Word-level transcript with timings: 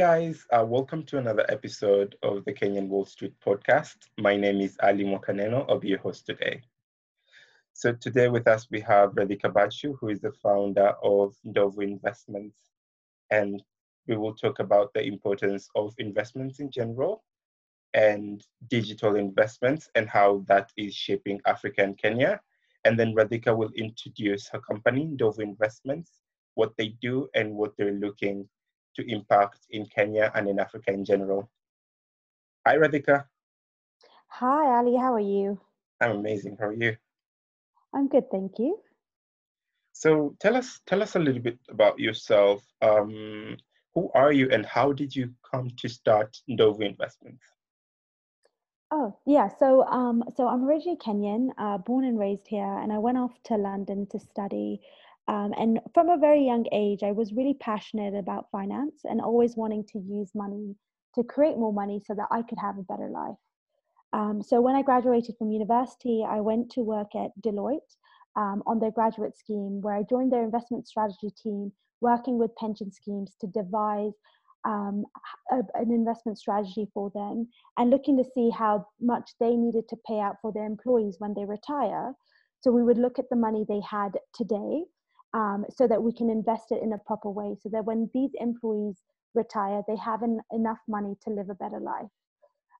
Guys. 0.00 0.46
Uh, 0.50 0.64
welcome 0.66 1.02
to 1.02 1.18
another 1.18 1.44
episode 1.50 2.16
of 2.22 2.42
the 2.46 2.54
Kenyan 2.54 2.88
Wall 2.88 3.04
Street 3.04 3.34
podcast. 3.44 3.96
My 4.16 4.34
name 4.34 4.62
is 4.62 4.78
Ali 4.82 5.04
Mwakaneno. 5.04 5.66
I'll 5.68 5.78
be 5.78 5.88
your 5.88 5.98
host 5.98 6.24
today. 6.24 6.62
So, 7.74 7.92
today 7.92 8.28
with 8.28 8.48
us, 8.48 8.66
we 8.70 8.80
have 8.80 9.10
Radhika 9.10 9.52
Bachu, 9.52 9.98
who 10.00 10.08
is 10.08 10.22
the 10.22 10.32
founder 10.32 10.94
of 11.02 11.36
Ndovu 11.46 11.82
Investments. 11.82 12.56
And 13.30 13.62
we 14.06 14.16
will 14.16 14.32
talk 14.34 14.58
about 14.60 14.90
the 14.94 15.02
importance 15.02 15.68
of 15.76 15.94
investments 15.98 16.60
in 16.60 16.70
general 16.70 17.22
and 17.92 18.42
digital 18.68 19.16
investments 19.16 19.90
and 19.96 20.08
how 20.08 20.46
that 20.48 20.72
is 20.78 20.94
shaping 20.94 21.42
Africa 21.44 21.82
and 21.82 21.98
Kenya. 21.98 22.40
And 22.86 22.98
then 22.98 23.14
Radhika 23.14 23.54
will 23.54 23.72
introduce 23.76 24.48
her 24.48 24.60
company, 24.60 25.10
Ndovu 25.14 25.40
Investments, 25.40 26.22
what 26.54 26.74
they 26.78 26.96
do, 27.02 27.28
and 27.34 27.54
what 27.54 27.76
they're 27.76 28.00
looking 28.00 28.48
to 28.96 29.10
impact 29.10 29.66
in 29.70 29.86
Kenya 29.86 30.30
and 30.34 30.48
in 30.48 30.58
Africa 30.58 30.92
in 30.92 31.04
general. 31.04 31.50
Hi, 32.66 32.76
Radhika. 32.76 33.24
Hi, 34.28 34.78
Ali. 34.78 34.96
How 34.96 35.14
are 35.14 35.20
you? 35.20 35.58
I'm 36.00 36.16
amazing. 36.18 36.56
How 36.58 36.66
are 36.66 36.72
you? 36.72 36.96
I'm 37.94 38.08
good, 38.08 38.30
thank 38.30 38.58
you. 38.58 38.78
So 39.92 40.34
tell 40.40 40.56
us 40.56 40.80
tell 40.86 41.02
us 41.02 41.16
a 41.16 41.18
little 41.18 41.42
bit 41.42 41.58
about 41.68 41.98
yourself. 41.98 42.62
Um, 42.80 43.56
who 43.94 44.10
are 44.14 44.32
you, 44.32 44.48
and 44.50 44.64
how 44.64 44.92
did 44.92 45.14
you 45.14 45.34
come 45.50 45.70
to 45.78 45.88
start 45.88 46.36
Ndovu 46.48 46.82
Investments? 46.82 47.42
Oh, 48.92 49.16
yeah. 49.26 49.48
So, 49.58 49.84
um, 49.84 50.24
so 50.36 50.48
I'm 50.48 50.64
originally 50.64 50.98
Kenyan, 50.98 51.50
uh, 51.58 51.78
born 51.78 52.04
and 52.04 52.18
raised 52.18 52.46
here, 52.48 52.78
and 52.82 52.92
I 52.92 52.98
went 52.98 53.18
off 53.18 53.32
to 53.44 53.54
London 53.56 54.06
to 54.10 54.18
study. 54.18 54.80
Um, 55.30 55.54
and 55.56 55.78
from 55.94 56.08
a 56.08 56.18
very 56.18 56.44
young 56.44 56.66
age, 56.72 57.04
I 57.04 57.12
was 57.12 57.32
really 57.32 57.54
passionate 57.54 58.14
about 58.16 58.50
finance 58.50 59.02
and 59.04 59.20
always 59.20 59.56
wanting 59.56 59.84
to 59.92 60.00
use 60.00 60.32
money 60.34 60.74
to 61.14 61.22
create 61.22 61.56
more 61.56 61.72
money 61.72 62.02
so 62.04 62.14
that 62.14 62.26
I 62.32 62.42
could 62.42 62.58
have 62.58 62.78
a 62.78 62.82
better 62.82 63.10
life. 63.10 63.36
Um, 64.12 64.42
so 64.42 64.60
when 64.60 64.74
I 64.74 64.82
graduated 64.82 65.36
from 65.38 65.52
university, 65.52 66.26
I 66.28 66.40
went 66.40 66.72
to 66.72 66.80
work 66.80 67.14
at 67.14 67.30
Deloitte 67.40 67.94
um, 68.34 68.64
on 68.66 68.80
their 68.80 68.90
graduate 68.90 69.36
scheme, 69.38 69.80
where 69.80 69.94
I 69.94 70.02
joined 70.02 70.32
their 70.32 70.42
investment 70.42 70.88
strategy 70.88 71.30
team, 71.40 71.70
working 72.00 72.36
with 72.36 72.56
pension 72.56 72.90
schemes 72.90 73.36
to 73.40 73.46
devise 73.46 74.14
um, 74.64 75.04
a, 75.52 75.58
an 75.74 75.92
investment 75.92 76.38
strategy 76.38 76.88
for 76.92 77.08
them 77.14 77.46
and 77.78 77.88
looking 77.88 78.16
to 78.16 78.28
see 78.34 78.50
how 78.50 78.84
much 79.00 79.30
they 79.38 79.54
needed 79.54 79.88
to 79.90 79.96
pay 80.08 80.18
out 80.18 80.38
for 80.42 80.52
their 80.52 80.66
employees 80.66 81.20
when 81.20 81.34
they 81.34 81.44
retire. 81.44 82.14
So 82.62 82.72
we 82.72 82.82
would 82.82 82.98
look 82.98 83.20
at 83.20 83.30
the 83.30 83.36
money 83.36 83.64
they 83.68 83.80
had 83.88 84.18
today 84.34 84.86
um, 85.34 85.64
so 85.74 85.86
that 85.86 86.02
we 86.02 86.12
can 86.12 86.30
invest 86.30 86.70
it 86.70 86.82
in 86.82 86.92
a 86.92 86.98
proper 86.98 87.30
way 87.30 87.54
so 87.62 87.68
that 87.70 87.84
when 87.84 88.10
these 88.14 88.30
employees 88.40 89.02
retire, 89.34 89.82
they 89.86 89.96
have 89.96 90.22
enough 90.52 90.78
money 90.88 91.14
to 91.22 91.30
live 91.30 91.50
a 91.50 91.54
better 91.54 91.80
life. 91.80 92.10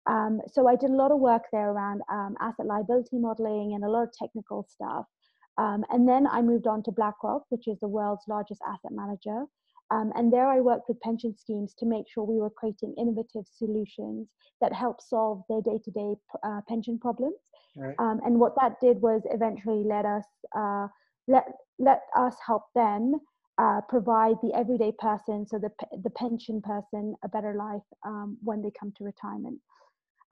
Um, 0.07 0.41
so 0.51 0.67
I 0.67 0.77
did 0.77 0.91
a 0.91 0.97
lot 0.97 1.13
of 1.13 1.21
work 1.21 1.45
there 1.53 1.71
around 1.71 2.03
um, 2.11 2.35
asset 2.41 2.67
liability 2.67 3.19
modeling 3.19 3.75
and 3.75 3.85
a 3.85 3.89
lot 3.89 4.03
of 4.03 4.13
technical 4.19 4.67
stuff. 4.69 5.05
Um, 5.59 5.85
and 5.91 6.09
then 6.09 6.27
I 6.27 6.41
moved 6.43 6.67
on 6.67 6.83
to 6.85 6.93
BlackRock, 6.93 7.43
which 7.51 7.69
is 7.69 7.79
the 7.81 7.89
world's 7.89 8.25
largest 8.27 8.63
asset 8.67 8.93
manager. 8.93 9.45
Um, 9.91 10.13
and 10.15 10.33
there 10.33 10.47
I 10.47 10.61
worked 10.61 10.89
with 10.89 11.01
pension 11.01 11.37
schemes 11.37 11.75
to 11.79 11.87
make 11.87 12.07
sure 12.09 12.25
we 12.25 12.41
were 12.41 12.51
creating 12.51 12.95
innovative 12.97 13.45
solutions 13.47 14.29
that 14.61 14.73
help 14.73 15.01
solve 15.01 15.43
their 15.49 15.61
day 15.61 15.79
to 15.85 15.91
day 15.91 16.15
pension 16.69 16.99
problems. 16.99 17.41
Right. 17.77 17.95
Um, 17.99 18.21
and 18.25 18.39
what 18.39 18.55
that 18.61 18.81
did 18.81 19.03
was 19.03 19.23
eventually 19.31 19.85
let 19.85 20.05
us, 20.07 20.25
uh, 20.57 20.87
let, 21.27 21.45
let 21.81 22.03
us 22.17 22.37
help 22.47 22.65
them 22.75 23.15
uh, 23.59 23.81
provide 23.89 24.37
the 24.43 24.53
everyday 24.55 24.93
person, 24.99 25.47
so 25.47 25.59
the, 25.59 25.71
the 26.05 26.11
pension 26.11 26.63
person, 26.63 27.15
a 27.25 27.29
better 27.29 27.55
life 27.55 27.83
um, 28.07 28.39
when 28.43 28.63
they 28.63 28.71
come 28.79 28.93
to 28.97 29.05
retirement. 29.05 29.59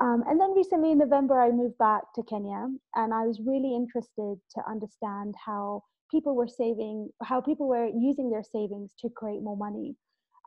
Um, 0.00 0.22
and 0.28 0.40
then 0.40 0.54
recently 0.54 0.92
in 0.92 0.98
November, 0.98 1.40
I 1.40 1.50
moved 1.50 1.76
back 1.78 2.02
to 2.14 2.22
Kenya 2.22 2.68
and 2.94 3.12
I 3.12 3.26
was 3.26 3.40
really 3.44 3.74
interested 3.74 4.36
to 4.54 4.60
understand 4.68 5.34
how 5.44 5.82
people 6.10 6.36
were 6.36 6.46
saving, 6.46 7.08
how 7.24 7.40
people 7.40 7.66
were 7.66 7.88
using 7.88 8.30
their 8.30 8.44
savings 8.44 8.94
to 9.00 9.10
create 9.10 9.42
more 9.42 9.56
money. 9.56 9.96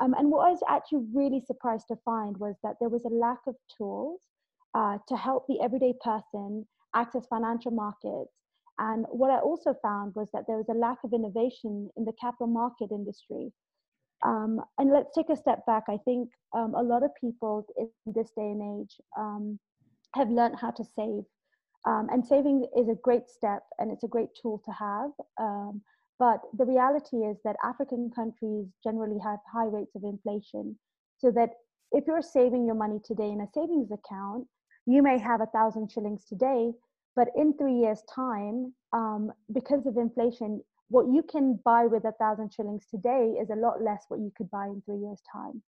Um, 0.02 0.16
and 0.18 0.32
what 0.32 0.48
I 0.48 0.52
was 0.52 0.64
actually 0.70 1.06
really 1.14 1.42
surprised 1.46 1.88
to 1.90 1.98
find 2.06 2.38
was 2.38 2.56
that 2.64 2.76
there 2.80 2.90
was 2.90 3.04
a 3.06 3.10
lack 3.10 3.40
of 3.46 3.56
tools 3.78 4.22
uh, 4.74 4.98
to 5.10 5.18
help 5.18 5.46
the 5.48 5.60
everyday 5.62 5.94
person 6.04 6.66
access 6.96 7.26
financial 7.30 7.72
markets. 7.72 8.32
And 8.81 9.06
what 9.09 9.30
I 9.30 9.38
also 9.38 9.75
found 9.84 10.16
was 10.16 10.28
that 10.34 10.46
there 10.47 10.58
was 10.58 10.69
a 10.69 10.74
lack 10.74 10.97
of 11.03 11.14
innovation 11.14 11.88
in 11.96 12.03
the 12.03 12.14
capital 12.19 12.47
market 12.47 12.90
industry. 12.90 13.53
Um, 14.25 14.59
and 14.80 14.92
let's 14.92 15.14
take 15.14 15.30
a 15.30 15.36
step 15.36 15.64
back. 15.68 15.84
I 15.88 15.97
think 16.03 16.30
um, 16.56 16.74
a 16.74 16.81
lot 16.81 17.03
of 17.03 17.12
people 17.20 17.64
in 17.78 17.90
this 18.08 18.31
day 18.36 18.41
and 18.41 18.81
age 18.81 18.96
um, 19.16 19.59
have 20.16 20.31
learned 20.31 20.56
how 20.59 20.72
to 20.72 20.84
save. 20.84 21.24
Um, 21.86 22.08
and 22.12 22.25
saving 22.25 22.66
is 22.75 22.90
a 22.90 22.96
great 23.03 23.30
step 23.30 23.62
and 23.78 23.91
it's 23.91 24.03
a 24.03 24.08
great 24.16 24.30
tool 24.41 24.64
to 24.66 24.72
have. 24.72 25.12
Um, 25.40 25.81
but 26.18 26.41
the 26.58 26.66
reality 26.66 27.18
is 27.18 27.38
that 27.44 27.58
African 27.64 28.09
countries 28.16 28.66
generally 28.84 29.20
have 29.24 29.40
high 29.52 29.66
rates 29.66 29.96
of 29.96 30.03
inflation. 30.03 30.75
So 31.20 31.30
that 31.31 31.52
if 31.91 32.06
you're 32.08 32.24
saving 32.24 32.66
your 32.66 32.75
money 32.75 33.00
today 33.06 33.30
in 33.30 33.41
a 33.41 33.47
savings 33.53 33.91
account, 33.91 34.47
you 34.88 35.03
may 35.03 35.20
have 35.20 35.41
a 35.41 35.46
thousand 35.47 35.91
shillings 35.91 36.25
today, 36.25 36.72
but 37.16 37.28
in 37.36 37.54
three 37.58 37.76
years' 37.76 38.04
time, 38.14 38.74
um, 38.94 39.32
because 39.54 39.86
of 39.86 39.98
inflation, 39.98 40.62
what 40.90 41.08
you 41.08 41.24
can 41.24 41.60
buy 41.64 41.86
with 41.88 42.06
a 42.06 42.12
thousand 42.14 42.54
shillings 42.54 42.86
today 42.90 43.36
is 43.42 43.50
a 43.50 43.56
lot 43.56 43.82
less 43.82 44.06
what 44.10 44.20
you 44.20 44.32
could 44.38 44.50
buy 44.52 44.66
in 44.66 44.82
three 44.86 45.00
years' 45.00 45.22
time. 45.32 45.62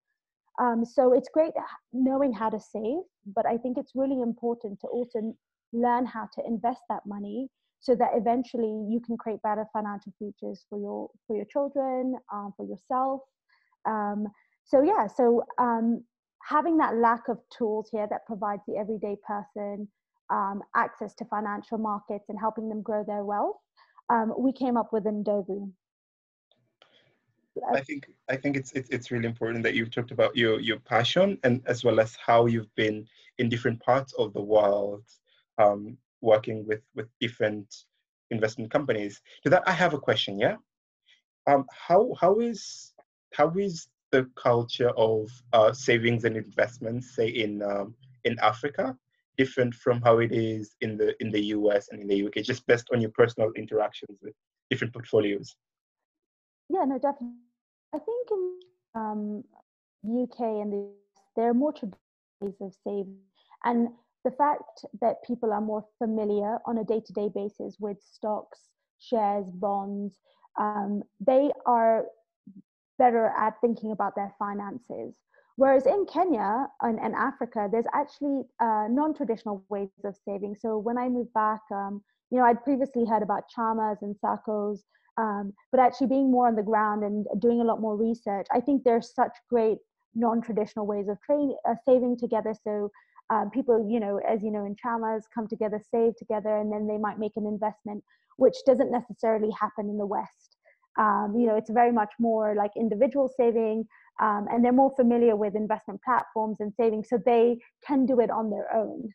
Um, 0.60 0.84
so 0.84 1.12
it's 1.12 1.28
great 1.32 1.52
knowing 1.92 2.32
how 2.32 2.50
to 2.50 2.60
save, 2.60 3.02
but 3.34 3.46
I 3.46 3.56
think 3.56 3.78
it's 3.78 3.92
really 3.94 4.20
important 4.20 4.80
to 4.80 4.86
also 4.88 5.34
learn 5.72 6.04
how 6.04 6.28
to 6.34 6.46
invest 6.46 6.82
that 6.88 7.06
money 7.06 7.48
so 7.80 7.94
that 7.96 8.10
eventually 8.14 8.86
you 8.88 9.00
can 9.04 9.16
create 9.16 9.42
better 9.42 9.66
financial 9.72 10.12
futures 10.18 10.64
for 10.68 10.78
your 10.78 11.08
for 11.26 11.36
your 11.36 11.46
children, 11.46 12.14
um, 12.32 12.52
for 12.56 12.66
yourself. 12.66 13.22
Um, 13.86 14.26
so 14.64 14.82
yeah, 14.82 15.06
so 15.06 15.42
um, 15.58 16.04
having 16.42 16.76
that 16.78 16.96
lack 16.96 17.28
of 17.28 17.38
tools 17.56 17.88
here 17.90 18.06
that 18.08 18.26
provides 18.26 18.62
the 18.68 18.76
everyday 18.76 19.16
person 19.26 19.88
um, 20.32 20.62
access 20.74 21.14
to 21.14 21.24
financial 21.26 21.78
markets 21.78 22.24
and 22.28 22.38
helping 22.40 22.68
them 22.68 22.82
grow 22.82 23.04
their 23.06 23.24
wealth 23.24 23.56
um, 24.12 24.34
we 24.38 24.52
came 24.52 24.76
up 24.76 24.92
with 24.92 25.04
Ndovu. 25.04 25.70
I 27.74 27.80
think 27.80 28.06
I 28.30 28.36
think 28.36 28.56
it's, 28.56 28.72
it's 28.72 28.88
it's 28.88 29.10
really 29.10 29.26
important 29.26 29.62
that 29.64 29.74
you've 29.74 29.90
talked 29.90 30.10
about 30.10 30.34
your 30.34 30.58
your 30.58 30.78
passion 30.80 31.38
and 31.44 31.62
as 31.66 31.84
well 31.84 32.00
as 32.00 32.16
how 32.16 32.46
you've 32.46 32.74
been 32.76 33.06
in 33.38 33.50
different 33.50 33.78
parts 33.80 34.14
of 34.14 34.32
the 34.32 34.40
world 34.40 35.04
um, 35.58 35.98
working 36.22 36.66
with 36.66 36.80
with 36.94 37.08
different 37.20 37.84
investment 38.30 38.70
companies. 38.70 39.20
To 39.44 39.50
that, 39.50 39.62
I 39.66 39.72
have 39.72 39.92
a 39.92 39.98
question. 39.98 40.38
Yeah, 40.38 40.56
um, 41.46 41.66
how 41.70 42.14
how 42.18 42.40
is 42.40 42.94
how 43.34 43.50
is 43.50 43.88
the 44.12 44.26
culture 44.34 44.90
of 44.90 45.30
uh, 45.52 45.72
savings 45.74 46.24
and 46.24 46.36
investments, 46.38 47.14
say 47.14 47.28
in 47.28 47.62
um, 47.62 47.94
in 48.24 48.38
Africa, 48.40 48.96
different 49.36 49.74
from 49.74 50.00
how 50.02 50.18
it 50.18 50.32
is 50.32 50.74
in 50.80 50.96
the 50.96 51.14
in 51.20 51.30
the 51.30 51.44
US 51.56 51.88
and 51.90 52.00
in 52.00 52.08
the 52.08 52.26
UK, 52.26 52.42
just 52.42 52.66
based 52.66 52.88
on 52.92 53.00
your 53.00 53.10
personal 53.10 53.50
interactions 53.56 54.18
with 54.22 54.34
different 54.70 54.92
portfolios? 54.92 55.54
Yeah, 56.68 56.84
no, 56.84 56.98
definitely. 56.98 57.36
I 57.94 57.98
think 57.98 58.28
in 58.30 58.58
um, 58.94 59.44
UK 60.04 60.40
and 60.40 60.72
the 60.72 60.76
US, 60.78 61.24
there 61.36 61.48
are 61.50 61.54
more 61.54 61.74
ways 62.40 62.54
of 62.60 62.74
saving, 62.84 63.18
and 63.64 63.88
the 64.24 64.30
fact 64.30 64.84
that 65.00 65.22
people 65.26 65.52
are 65.52 65.60
more 65.60 65.84
familiar 65.98 66.58
on 66.66 66.78
a 66.78 66.84
day-to-day 66.84 67.30
basis 67.34 67.76
with 67.80 67.98
stocks, 68.00 68.60
shares, 69.00 69.50
bonds, 69.50 70.18
um, 70.58 71.02
they 71.20 71.50
are 71.66 72.04
better 72.98 73.32
at 73.36 73.60
thinking 73.60 73.90
about 73.90 74.14
their 74.14 74.32
finances. 74.38 75.14
Whereas 75.56 75.86
in 75.86 76.06
Kenya 76.06 76.66
and, 76.80 76.98
and 76.98 77.14
Africa, 77.14 77.68
there's 77.70 77.86
actually 77.94 78.42
uh, 78.60 78.86
non-traditional 78.90 79.64
ways 79.68 79.90
of 80.04 80.16
saving. 80.24 80.56
So 80.58 80.78
when 80.78 80.96
I 80.96 81.08
moved 81.08 81.32
back, 81.34 81.60
um, 81.70 82.02
you 82.30 82.38
know, 82.38 82.44
I'd 82.44 82.64
previously 82.64 83.04
heard 83.04 83.22
about 83.22 83.44
chamas 83.54 83.98
and 84.00 84.16
SACCOs, 84.24 84.80
um, 85.18 85.52
but 85.70 85.80
actually 85.80 86.06
being 86.06 86.30
more 86.30 86.46
on 86.46 86.56
the 86.56 86.62
ground 86.62 87.04
and 87.04 87.26
doing 87.38 87.60
a 87.60 87.64
lot 87.64 87.80
more 87.80 87.96
research, 87.96 88.46
I 88.50 88.60
think 88.60 88.82
there's 88.82 89.14
such 89.14 89.36
great 89.50 89.78
non-traditional 90.14 90.86
ways 90.86 91.08
of 91.08 91.18
uh, 91.28 91.74
saving 91.84 92.18
together. 92.18 92.54
So 92.64 92.90
um, 93.30 93.50
people, 93.50 93.86
you 93.90 94.00
know, 94.00 94.18
as 94.18 94.42
you 94.42 94.50
know, 94.50 94.64
in 94.64 94.74
chamas 94.76 95.22
come 95.34 95.46
together, 95.46 95.80
save 95.90 96.16
together, 96.16 96.56
and 96.58 96.72
then 96.72 96.86
they 96.86 96.98
might 96.98 97.18
make 97.18 97.36
an 97.36 97.46
investment, 97.46 98.02
which 98.36 98.56
doesn't 98.66 98.90
necessarily 98.90 99.50
happen 99.58 99.90
in 99.90 99.98
the 99.98 100.06
West. 100.06 100.56
Um, 100.98 101.34
you 101.36 101.46
know, 101.46 101.56
it's 101.56 101.70
very 101.70 101.92
much 101.92 102.12
more 102.18 102.54
like 102.54 102.72
individual 102.76 103.30
saving 103.34 103.86
um, 104.20 104.46
and 104.50 104.64
they're 104.64 104.72
more 104.72 104.94
familiar 104.96 105.36
with 105.36 105.54
investment 105.54 106.00
platforms 106.04 106.56
and 106.60 106.72
savings, 106.74 107.08
so 107.08 107.18
they 107.24 107.58
can 107.86 108.06
do 108.06 108.20
it 108.20 108.30
on 108.30 108.50
their 108.50 108.74
own. 108.74 109.12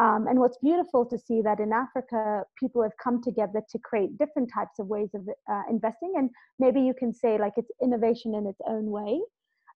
Um, 0.00 0.26
and 0.26 0.40
what's 0.40 0.58
beautiful 0.58 1.06
to 1.06 1.16
see 1.16 1.40
that 1.42 1.60
in 1.60 1.72
Africa, 1.72 2.42
people 2.58 2.82
have 2.82 2.96
come 3.02 3.22
together 3.22 3.62
to 3.70 3.78
create 3.78 4.18
different 4.18 4.50
types 4.52 4.80
of 4.80 4.88
ways 4.88 5.10
of 5.14 5.28
uh, 5.50 5.62
investing, 5.70 6.14
and 6.16 6.30
maybe 6.58 6.80
you 6.80 6.94
can 6.94 7.12
say 7.12 7.38
like 7.38 7.54
it's 7.56 7.70
innovation 7.82 8.34
in 8.34 8.46
its 8.46 8.60
own 8.68 8.90
way. 8.90 9.20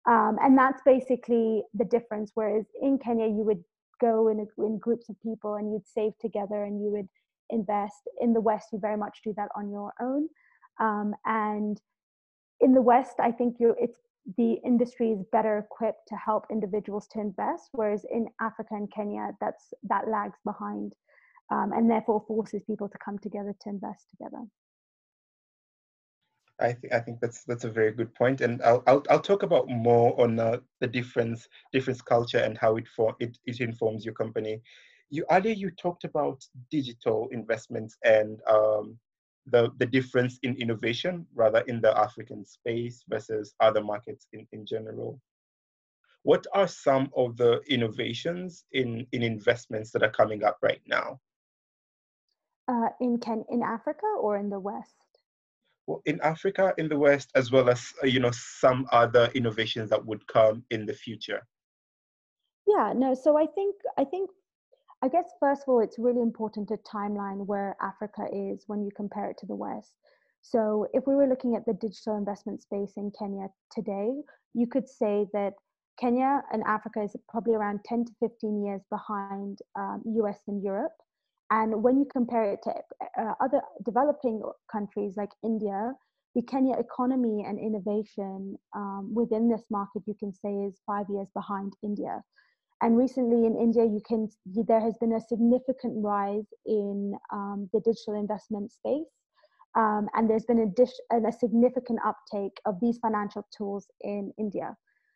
Um, 0.07 0.37
and 0.41 0.57
that's 0.57 0.81
basically 0.85 1.63
the 1.73 1.85
difference. 1.85 2.31
Whereas 2.33 2.65
in 2.81 2.97
Kenya, 2.97 3.27
you 3.27 3.43
would 3.43 3.63
go 3.99 4.29
in, 4.29 4.39
a, 4.39 4.65
in 4.65 4.77
groups 4.77 5.09
of 5.09 5.19
people 5.21 5.55
and 5.55 5.71
you'd 5.71 5.87
save 5.87 6.13
together 6.19 6.63
and 6.63 6.81
you 6.81 6.91
would 6.91 7.09
invest. 7.49 8.07
In 8.21 8.33
the 8.33 8.41
West, 8.41 8.69
you 8.71 8.79
very 8.79 8.97
much 8.97 9.19
do 9.23 9.33
that 9.35 9.49
on 9.55 9.69
your 9.69 9.93
own. 10.01 10.29
Um, 10.79 11.13
and 11.25 11.79
in 12.61 12.73
the 12.73 12.81
West, 12.81 13.15
I 13.19 13.31
think 13.31 13.57
you 13.59 13.75
it's 13.79 13.99
the 14.35 14.53
industry 14.65 15.11
is 15.11 15.23
better 15.31 15.57
equipped 15.59 16.07
to 16.09 16.15
help 16.15 16.45
individuals 16.51 17.07
to 17.13 17.19
invest, 17.19 17.69
whereas 17.71 18.05
in 18.11 18.27
Africa 18.41 18.69
and 18.71 18.91
Kenya, 18.91 19.31
that's 19.39 19.73
that 19.83 20.09
lags 20.09 20.37
behind, 20.43 20.93
um, 21.49 21.71
and 21.73 21.89
therefore 21.89 22.23
forces 22.27 22.61
people 22.65 22.89
to 22.89 22.97
come 23.03 23.17
together 23.19 23.55
to 23.61 23.69
invest 23.69 24.09
together. 24.09 24.43
I 26.59 26.73
think 26.73 26.93
I 26.93 26.99
think 26.99 27.21
that's 27.21 27.43
that's 27.45 27.63
a 27.63 27.71
very 27.71 27.91
good 27.91 28.13
point, 28.15 28.41
and 28.41 28.61
I'll 28.63 28.83
I'll, 28.87 29.03
I'll 29.09 29.21
talk 29.21 29.43
about 29.43 29.69
more 29.69 30.19
on 30.19 30.39
uh, 30.39 30.57
the 30.81 30.87
difference 30.87 31.47
difference 31.71 32.01
culture 32.01 32.39
and 32.39 32.57
how 32.57 32.75
it 32.75 32.87
for 32.87 33.15
it, 33.19 33.37
it 33.45 33.61
informs 33.61 34.03
your 34.03 34.15
company. 34.15 34.61
You 35.09 35.25
earlier 35.31 35.53
you 35.53 35.71
talked 35.71 36.03
about 36.03 36.43
digital 36.69 37.29
investments 37.31 37.95
and 38.03 38.41
um, 38.49 38.97
the 39.47 39.71
the 39.77 39.85
difference 39.85 40.39
in 40.43 40.55
innovation 40.55 41.25
rather 41.33 41.59
in 41.67 41.81
the 41.81 41.97
African 41.97 42.45
space 42.45 43.03
versus 43.07 43.53
other 43.59 43.83
markets 43.83 44.27
in, 44.33 44.47
in 44.51 44.65
general. 44.65 45.19
What 46.23 46.45
are 46.53 46.67
some 46.67 47.09
of 47.15 47.37
the 47.37 47.61
innovations 47.67 48.65
in 48.71 49.07
in 49.11 49.23
investments 49.23 49.91
that 49.91 50.03
are 50.03 50.11
coming 50.11 50.43
up 50.43 50.57
right 50.61 50.81
now? 50.85 51.19
Uh, 52.67 52.89
in 52.99 53.17
Ken 53.17 53.45
in 53.49 53.63
Africa 53.63 54.07
or 54.19 54.37
in 54.37 54.49
the 54.49 54.59
West? 54.59 55.07
well, 55.87 56.01
in 56.05 56.19
Africa, 56.21 56.73
in 56.77 56.89
the 56.89 56.97
West, 56.97 57.31
as 57.33 57.51
well 57.51 57.69
as 57.69 57.93
uh, 58.03 58.07
you 58.07 58.19
know 58.19 58.31
some 58.31 58.85
other 58.91 59.31
innovations 59.33 59.89
that 59.89 60.05
would 60.05 60.27
come 60.27 60.63
in 60.69 60.85
the 60.85 60.93
future? 60.93 61.41
Yeah, 62.67 62.93
no. 62.95 63.15
So 63.15 63.37
I 63.37 63.47
think 63.47 63.75
I 63.97 64.03
think 64.03 64.29
I 65.03 65.09
guess 65.09 65.29
first 65.39 65.61
of 65.63 65.69
all, 65.69 65.79
it's 65.79 65.99
really 65.99 66.21
important 66.21 66.69
to 66.69 66.77
timeline 66.77 67.45
where 67.45 67.75
Africa 67.81 68.25
is 68.33 68.63
when 68.67 68.83
you 68.83 68.89
compare 68.95 69.29
it 69.29 69.37
to 69.39 69.45
the 69.45 69.55
West. 69.55 69.93
So 70.41 70.87
if 70.93 71.05
we 71.05 71.15
were 71.15 71.27
looking 71.27 71.55
at 71.55 71.65
the 71.65 71.73
digital 71.73 72.17
investment 72.17 72.61
space 72.61 72.93
in 72.97 73.11
Kenya 73.17 73.47
today, 73.71 74.09
you 74.53 74.65
could 74.65 74.89
say 74.89 75.27
that 75.33 75.53
Kenya 75.99 76.41
and 76.51 76.63
Africa 76.65 77.01
is 77.01 77.15
probably 77.29 77.53
around 77.55 77.81
10 77.85 78.05
to 78.05 78.11
15 78.19 78.63
years 78.63 78.81
behind 78.89 79.59
um, 79.75 80.01
US 80.05 80.39
and 80.47 80.63
Europe. 80.63 80.93
And 81.49 81.83
when 81.83 81.97
you 81.97 82.05
compare 82.11 82.53
it 82.53 82.59
to 82.63 82.73
uh, 83.19 83.33
other 83.39 83.61
developing 83.85 84.41
countries 84.71 85.13
like 85.15 85.31
India, 85.43 85.93
the 86.35 86.41
Kenya 86.41 86.75
economy 86.77 87.45
and 87.47 87.59
innovation 87.59 88.57
um, 88.75 89.11
within 89.13 89.49
this 89.49 89.63
market, 89.71 90.03
you 90.05 90.15
can 90.19 90.33
say, 90.33 90.53
is 90.67 90.79
five 90.85 91.05
years 91.09 91.27
behind 91.33 91.73
India. 91.83 92.21
And 92.81 92.95
recently 92.95 93.45
in 93.47 93.57
India, 93.57 93.83
you 93.85 94.01
can 94.07 94.29
there 94.45 94.79
has 94.79 94.95
been 94.99 95.13
a 95.13 95.21
significant 95.21 95.95
rise 96.03 96.45
in 96.65 97.13
um, 97.33 97.69
the 97.73 97.79
digital 97.79 98.13
investment 98.13 98.71
space, 98.71 99.07
um, 99.75 100.07
and 100.13 100.29
there's 100.29 100.45
been 100.45 100.59
a, 100.59 100.67
dish, 100.67 100.91
a 101.11 101.31
significant 101.31 101.99
uptake 102.05 102.59
of 102.65 102.75
these 102.79 102.99
financial 102.99 103.47
tools 103.55 103.87
in 104.01 104.31
India. 104.37 104.75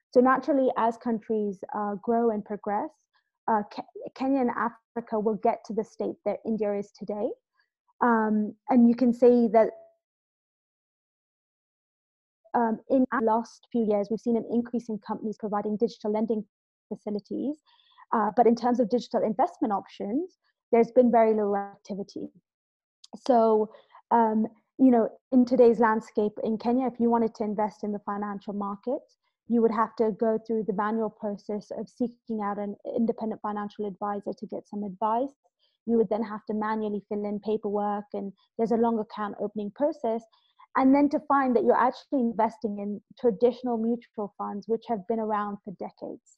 So 0.09 0.21
naturally, 0.21 0.69
as 0.77 0.97
countries 0.97 1.59
uh, 1.75 1.95
grow 2.01 2.31
and 2.31 2.43
progress, 2.43 2.89
uh, 3.47 3.61
Kenya 4.15 4.41
and 4.41 4.51
Africa 4.51 5.19
will 5.19 5.39
get 5.43 5.63
to 5.65 5.73
the 5.73 5.83
state 5.83 6.15
that 6.25 6.37
India 6.45 6.73
is 6.73 6.91
today. 6.97 7.29
Um, 8.01 8.55
and 8.69 8.89
you 8.89 8.95
can 8.95 9.13
see 9.13 9.47
that 9.53 9.69
um, 12.53 12.79
in 12.89 13.05
the 13.11 13.25
last 13.25 13.67
few 13.71 13.85
years, 13.87 14.07
we've 14.09 14.19
seen 14.19 14.35
an 14.35 14.45
increase 14.51 14.89
in 14.89 14.97
companies 15.05 15.37
providing 15.39 15.77
digital 15.77 16.11
lending 16.11 16.43
facilities. 16.91 17.55
Uh, 18.13 18.29
but 18.35 18.45
in 18.45 18.55
terms 18.55 18.79
of 18.79 18.89
digital 18.89 19.23
investment 19.23 19.71
options, 19.71 20.38
there's 20.71 20.91
been 20.91 21.11
very 21.11 21.33
little 21.33 21.55
activity. 21.55 22.27
So, 23.27 23.71
um, 24.11 24.47
you 24.77 24.91
know, 24.91 25.09
in 25.31 25.45
today's 25.45 25.79
landscape 25.79 26.33
in 26.43 26.57
Kenya, 26.57 26.88
if 26.88 26.99
you 26.99 27.09
wanted 27.09 27.33
to 27.35 27.43
invest 27.43 27.83
in 27.83 27.91
the 27.91 28.01
financial 28.05 28.53
markets, 28.53 29.17
you 29.47 29.61
would 29.61 29.71
have 29.71 29.95
to 29.97 30.11
go 30.11 30.39
through 30.45 30.63
the 30.65 30.73
manual 30.73 31.09
process 31.09 31.71
of 31.77 31.89
seeking 31.89 32.41
out 32.43 32.57
an 32.57 32.75
independent 32.95 33.41
financial 33.41 33.85
advisor 33.85 34.33
to 34.39 34.45
get 34.47 34.67
some 34.67 34.83
advice. 34.83 35.35
You 35.85 35.97
would 35.97 36.09
then 36.09 36.23
have 36.23 36.45
to 36.45 36.53
manually 36.53 37.03
fill 37.09 37.25
in 37.25 37.39
paperwork, 37.39 38.05
and 38.13 38.31
there's 38.57 38.71
a 38.71 38.77
long 38.77 38.99
account 38.99 39.35
opening 39.39 39.71
process. 39.75 40.23
And 40.77 40.95
then 40.95 41.09
to 41.09 41.19
find 41.27 41.53
that 41.55 41.65
you're 41.65 41.75
actually 41.75 42.21
investing 42.21 42.79
in 42.79 43.01
traditional 43.19 43.77
mutual 43.77 44.33
funds, 44.38 44.69
which 44.69 44.83
have 44.88 45.05
been 45.07 45.19
around 45.19 45.57
for 45.65 45.71
decades. 45.71 46.38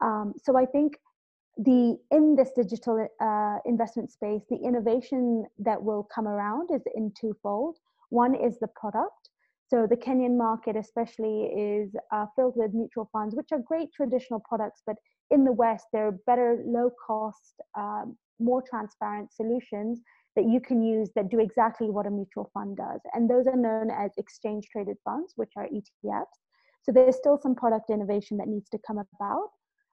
Um, 0.00 0.34
so 0.42 0.56
I 0.56 0.66
think 0.66 0.98
the 1.56 1.98
in 2.10 2.36
this 2.36 2.50
digital 2.54 3.08
uh, 3.20 3.58
investment 3.66 4.10
space, 4.12 4.42
the 4.48 4.56
innovation 4.56 5.44
that 5.58 5.82
will 5.82 6.08
come 6.14 6.28
around 6.28 6.70
is 6.72 6.82
in 6.94 7.12
twofold. 7.20 7.78
One 8.10 8.34
is 8.34 8.58
the 8.60 8.68
product, 8.68 9.28
so 9.68 9.86
the 9.86 9.96
Kenyan 9.96 10.36
market, 10.36 10.76
especially, 10.76 11.44
is 11.44 11.94
uh, 12.10 12.24
filled 12.34 12.54
with 12.56 12.72
mutual 12.72 13.08
funds, 13.12 13.34
which 13.34 13.52
are 13.52 13.58
great 13.58 13.92
traditional 13.92 14.40
products, 14.40 14.82
but 14.86 14.96
in 15.30 15.44
the 15.44 15.52
West, 15.52 15.86
there 15.92 16.06
are 16.06 16.18
better, 16.26 16.62
low 16.64 16.90
cost, 17.06 17.60
um, 17.76 18.16
more 18.40 18.62
transparent 18.62 19.30
solutions 19.30 20.00
that 20.36 20.46
you 20.48 20.60
can 20.60 20.82
use 20.82 21.10
that 21.14 21.28
do 21.28 21.38
exactly 21.38 21.90
what 21.90 22.06
a 22.06 22.10
mutual 22.10 22.50
fund 22.54 22.78
does. 22.78 23.00
And 23.12 23.28
those 23.28 23.46
are 23.46 23.56
known 23.56 23.90
as 23.90 24.10
exchange 24.16 24.68
traded 24.72 24.96
funds, 25.04 25.34
which 25.36 25.52
are 25.56 25.66
ETFs. 25.66 26.24
So 26.82 26.92
there's 26.92 27.16
still 27.16 27.38
some 27.42 27.54
product 27.54 27.90
innovation 27.90 28.38
that 28.38 28.48
needs 28.48 28.70
to 28.70 28.78
come 28.86 28.98
about. 28.98 29.50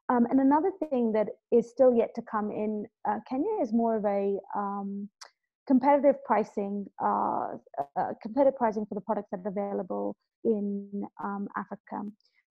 Um, 0.10 0.28
and 0.30 0.40
another 0.40 0.72
thing 0.90 1.12
that 1.14 1.30
is 1.52 1.70
still 1.70 1.94
yet 1.94 2.14
to 2.16 2.22
come 2.22 2.52
in 2.52 2.86
uh, 3.08 3.20
Kenya 3.28 3.50
is 3.62 3.74
more 3.74 3.98
of 3.98 4.06
a 4.06 4.38
um, 4.56 5.10
competitive 5.68 6.24
pricing, 6.24 6.86
uh, 7.04 7.54
uh, 7.98 8.14
competitive 8.22 8.58
pricing 8.58 8.86
for 8.86 8.96
the 8.96 9.02
products 9.02 9.30
that 9.32 9.40
are 9.44 9.50
available 9.50 10.16
in 10.44 11.04
um, 11.24 11.48
Africa. 11.58 12.04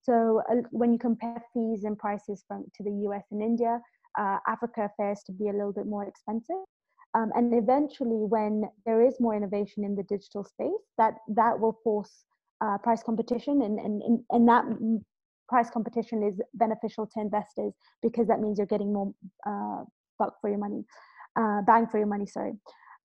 So 0.02 0.42
uh, 0.50 0.56
when 0.70 0.92
you 0.92 0.98
compare 0.98 1.42
fees 1.52 1.84
and 1.84 1.96
prices 1.96 2.44
from 2.46 2.64
to 2.76 2.82
the 2.82 2.92
US 3.08 3.24
and 3.30 3.40
India, 3.40 3.80
uh, 4.18 4.38
Africa 4.46 4.90
fares 4.96 5.22
to 5.26 5.32
be 5.32 5.48
a 5.48 5.52
little 5.52 5.72
bit 5.72 5.86
more 5.86 6.04
expensive. 6.04 6.56
Um, 7.14 7.30
and 7.36 7.54
eventually, 7.54 8.24
when 8.26 8.64
there 8.84 9.00
is 9.00 9.14
more 9.20 9.36
innovation 9.36 9.84
in 9.84 9.94
the 9.94 10.02
digital 10.02 10.42
space, 10.42 10.82
that 10.98 11.14
that 11.28 11.58
will 11.58 11.78
force 11.84 12.24
uh, 12.60 12.76
price 12.78 13.04
competition, 13.04 13.62
and 13.62 13.78
and 13.78 14.20
and 14.30 14.48
that 14.48 14.64
price 15.48 15.70
competition 15.70 16.22
is 16.22 16.40
beneficial 16.54 17.06
to 17.06 17.20
investors 17.20 17.72
because 18.02 18.26
that 18.28 18.40
means 18.40 18.58
you're 18.58 18.66
getting 18.66 18.92
more 18.92 19.12
uh, 19.46 19.84
buck 20.18 20.34
for 20.40 20.48
your 20.48 20.58
money, 20.58 20.84
bang 21.66 21.86
for 21.86 21.98
your 21.98 22.06
money. 22.06 22.26
Sorry. 22.26 22.52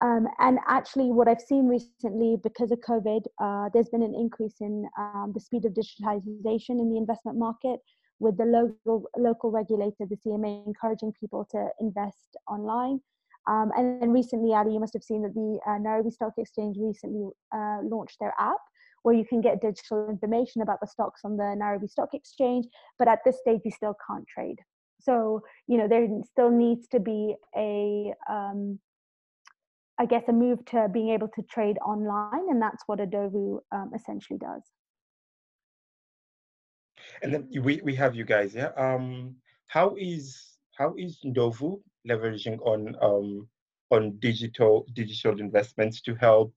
Um, 0.01 0.27
and 0.39 0.60
actually, 0.67 1.12
what 1.12 1.27
I've 1.27 1.41
seen 1.41 1.67
recently 1.67 2.38
because 2.41 2.72
of 2.72 2.79
COVID, 2.79 3.22
uh, 3.41 3.69
there's 3.74 3.89
been 3.89 4.03
an 4.03 4.15
increase 4.15 4.55
in 4.62 4.88
um, 4.98 5.31
the 5.34 5.41
speed 5.41 5.65
of 5.65 5.74
digitization 5.74 6.79
in 6.79 6.89
the 6.89 6.98
investment 6.98 7.38
market, 7.38 7.79
with 8.19 8.38
the 8.38 8.46
local 8.46 9.03
local 9.17 9.51
regulator, 9.51 10.05
the 10.10 10.17
CMA, 10.25 10.65
encouraging 10.65 11.13
people 11.19 11.46
to 11.51 11.67
invest 11.81 12.38
online. 12.48 13.01
Um, 13.48 13.72
and 13.75 14.01
then 14.01 14.12
recently, 14.12 14.53
Ali, 14.53 14.74
you 14.74 14.79
must 14.79 14.93
have 14.93 15.03
seen 15.03 15.24
that 15.24 15.34
the 15.34 15.60
uh, 15.67 15.77
Nairobi 15.79 16.12
Stock 16.12 16.34
Exchange 16.38 16.77
recently 16.79 17.29
uh, 17.53 17.79
launched 17.84 18.19
their 18.19 18.34
app 18.39 18.60
where 19.03 19.15
you 19.15 19.25
can 19.25 19.41
get 19.41 19.62
digital 19.62 20.10
information 20.10 20.62
about 20.62 20.79
the 20.82 20.88
stocks 20.88 21.22
on 21.24 21.38
the 21.38 21.56
Nairobi 21.56 21.88
Stock 21.88 22.10
Exchange, 22.13 22.65
but 22.98 23.08
at 23.08 23.20
this 23.25 23.39
stage, 23.39 23.62
you 23.65 23.72
still 23.72 23.96
can't 24.08 24.27
trade. 24.27 24.60
So, 25.01 25.41
you 25.68 25.77
know, 25.77 25.88
there 25.88 26.08
still 26.29 26.51
needs 26.51 26.88
to 26.89 27.00
be 27.00 27.36
a 27.56 28.13
um, 28.29 28.79
I 30.00 30.06
guess, 30.06 30.24
a 30.29 30.32
move 30.32 30.63
to 30.68 30.88
being 30.91 31.10
able 31.10 31.27
to 31.36 31.41
trade 31.44 31.77
online, 31.86 32.48
and 32.50 32.62
that's 32.62 32.84
what 32.88 33.00
Ndovu 33.00 33.60
um, 33.74 33.91
essentially 33.94 34.39
does. 34.39 34.63
And 37.22 37.34
then 37.34 37.50
we, 37.62 37.82
we 37.84 37.96
have 37.96 38.15
you 38.15 38.24
guys, 38.24 38.56
yeah. 38.56 38.72
Um, 38.77 39.36
how 39.68 39.96
is 40.00 40.58
how 40.77 40.96
is 40.98 41.20
Ndovu 41.25 41.82
leveraging 42.08 42.60
on 42.65 42.96
um, 43.01 43.48
on 43.91 44.18
digital 44.20 44.86
digital 44.94 45.38
investments 45.38 46.00
to 46.01 46.15
help 46.15 46.53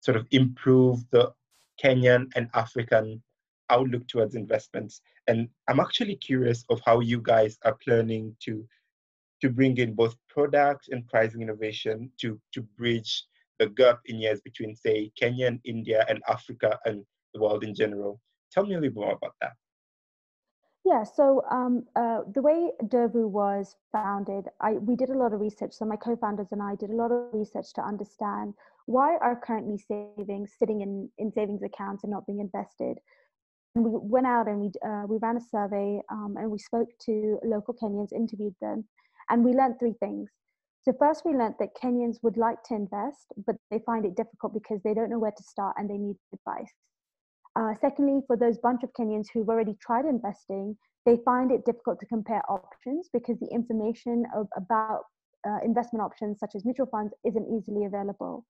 sort 0.00 0.16
of 0.16 0.26
improve 0.32 0.98
the 1.12 1.32
Kenyan 1.82 2.30
and 2.36 2.48
African 2.54 3.22
outlook 3.70 4.06
towards 4.08 4.34
investments? 4.34 5.00
And 5.26 5.48
I'm 5.68 5.80
actually 5.80 6.16
curious 6.16 6.64
of 6.68 6.80
how 6.84 7.00
you 7.00 7.20
guys 7.20 7.58
are 7.64 7.76
planning 7.82 8.36
to 8.44 8.66
to 9.42 9.50
bring 9.50 9.76
in 9.76 9.94
both 9.94 10.16
product 10.28 10.88
and 10.90 11.06
pricing 11.06 11.42
innovation 11.42 12.10
to, 12.18 12.40
to 12.52 12.62
bridge 12.78 13.24
the 13.58 13.66
gap 13.66 14.00
in 14.06 14.18
years 14.18 14.40
between, 14.40 14.74
say, 14.74 15.10
Kenya 15.20 15.46
and 15.46 15.60
India 15.64 16.04
and 16.08 16.22
Africa 16.28 16.78
and 16.86 17.04
the 17.34 17.40
world 17.40 17.62
in 17.62 17.74
general. 17.74 18.20
Tell 18.50 18.64
me 18.64 18.74
a 18.74 18.80
little 18.80 19.02
more 19.02 19.12
about 19.12 19.34
that. 19.42 19.52
Yeah, 20.84 21.02
so 21.02 21.42
um, 21.50 21.84
uh, 21.96 22.20
the 22.34 22.42
way 22.42 22.70
Ndovu 22.82 23.26
was 23.28 23.74
founded, 23.90 24.44
I, 24.60 24.72
we 24.72 24.96
did 24.96 25.08
a 25.08 25.16
lot 25.16 25.32
of 25.32 25.40
research. 25.40 25.72
So 25.72 25.86
my 25.86 25.96
co-founders 25.96 26.48
and 26.52 26.62
I 26.62 26.74
did 26.74 26.90
a 26.90 26.94
lot 26.94 27.10
of 27.10 27.32
research 27.32 27.72
to 27.74 27.82
understand 27.82 28.52
why 28.84 29.16
are 29.16 29.34
currently 29.34 29.78
savings 29.78 30.52
sitting 30.58 30.82
in, 30.82 31.08
in 31.16 31.32
savings 31.32 31.62
accounts 31.62 32.04
and 32.04 32.10
not 32.10 32.26
being 32.26 32.40
invested. 32.40 32.98
And 33.74 33.84
we 33.84 33.92
went 33.94 34.26
out 34.26 34.46
and 34.46 34.60
we 34.60 34.70
uh, 34.86 35.04
we 35.08 35.16
ran 35.22 35.38
a 35.38 35.40
survey 35.40 36.02
um, 36.10 36.36
and 36.38 36.50
we 36.50 36.58
spoke 36.58 36.88
to 37.06 37.38
local 37.42 37.74
Kenyans, 37.74 38.12
interviewed 38.12 38.54
them, 38.60 38.84
and 39.30 39.42
we 39.42 39.52
learned 39.52 39.76
three 39.78 39.94
things. 40.00 40.30
So 40.84 40.92
first, 40.98 41.22
we 41.24 41.32
learned 41.32 41.54
that 41.60 41.74
Kenyans 41.82 42.18
would 42.22 42.36
like 42.36 42.62
to 42.64 42.74
invest, 42.74 43.32
but 43.46 43.56
they 43.70 43.80
find 43.86 44.04
it 44.04 44.16
difficult 44.16 44.52
because 44.52 44.82
they 44.84 44.92
don't 44.92 45.08
know 45.08 45.18
where 45.18 45.32
to 45.34 45.42
start 45.42 45.76
and 45.78 45.88
they 45.88 45.96
need 45.96 46.16
advice. 46.34 46.72
Uh, 47.56 47.72
secondly, 47.80 48.20
for 48.26 48.36
those 48.36 48.58
bunch 48.58 48.82
of 48.82 48.92
Kenyans 48.98 49.26
who've 49.32 49.48
already 49.48 49.76
tried 49.80 50.06
investing, 50.06 50.76
they 51.06 51.18
find 51.24 51.52
it 51.52 51.64
difficult 51.64 52.00
to 52.00 52.06
compare 52.06 52.42
options 52.50 53.08
because 53.12 53.38
the 53.38 53.48
information 53.52 54.24
of, 54.34 54.48
about 54.56 55.02
uh, 55.46 55.58
investment 55.64 56.02
options 56.02 56.40
such 56.40 56.52
as 56.56 56.64
mutual 56.64 56.86
funds 56.86 57.12
isn't 57.24 57.46
easily 57.46 57.84
available. 57.84 58.44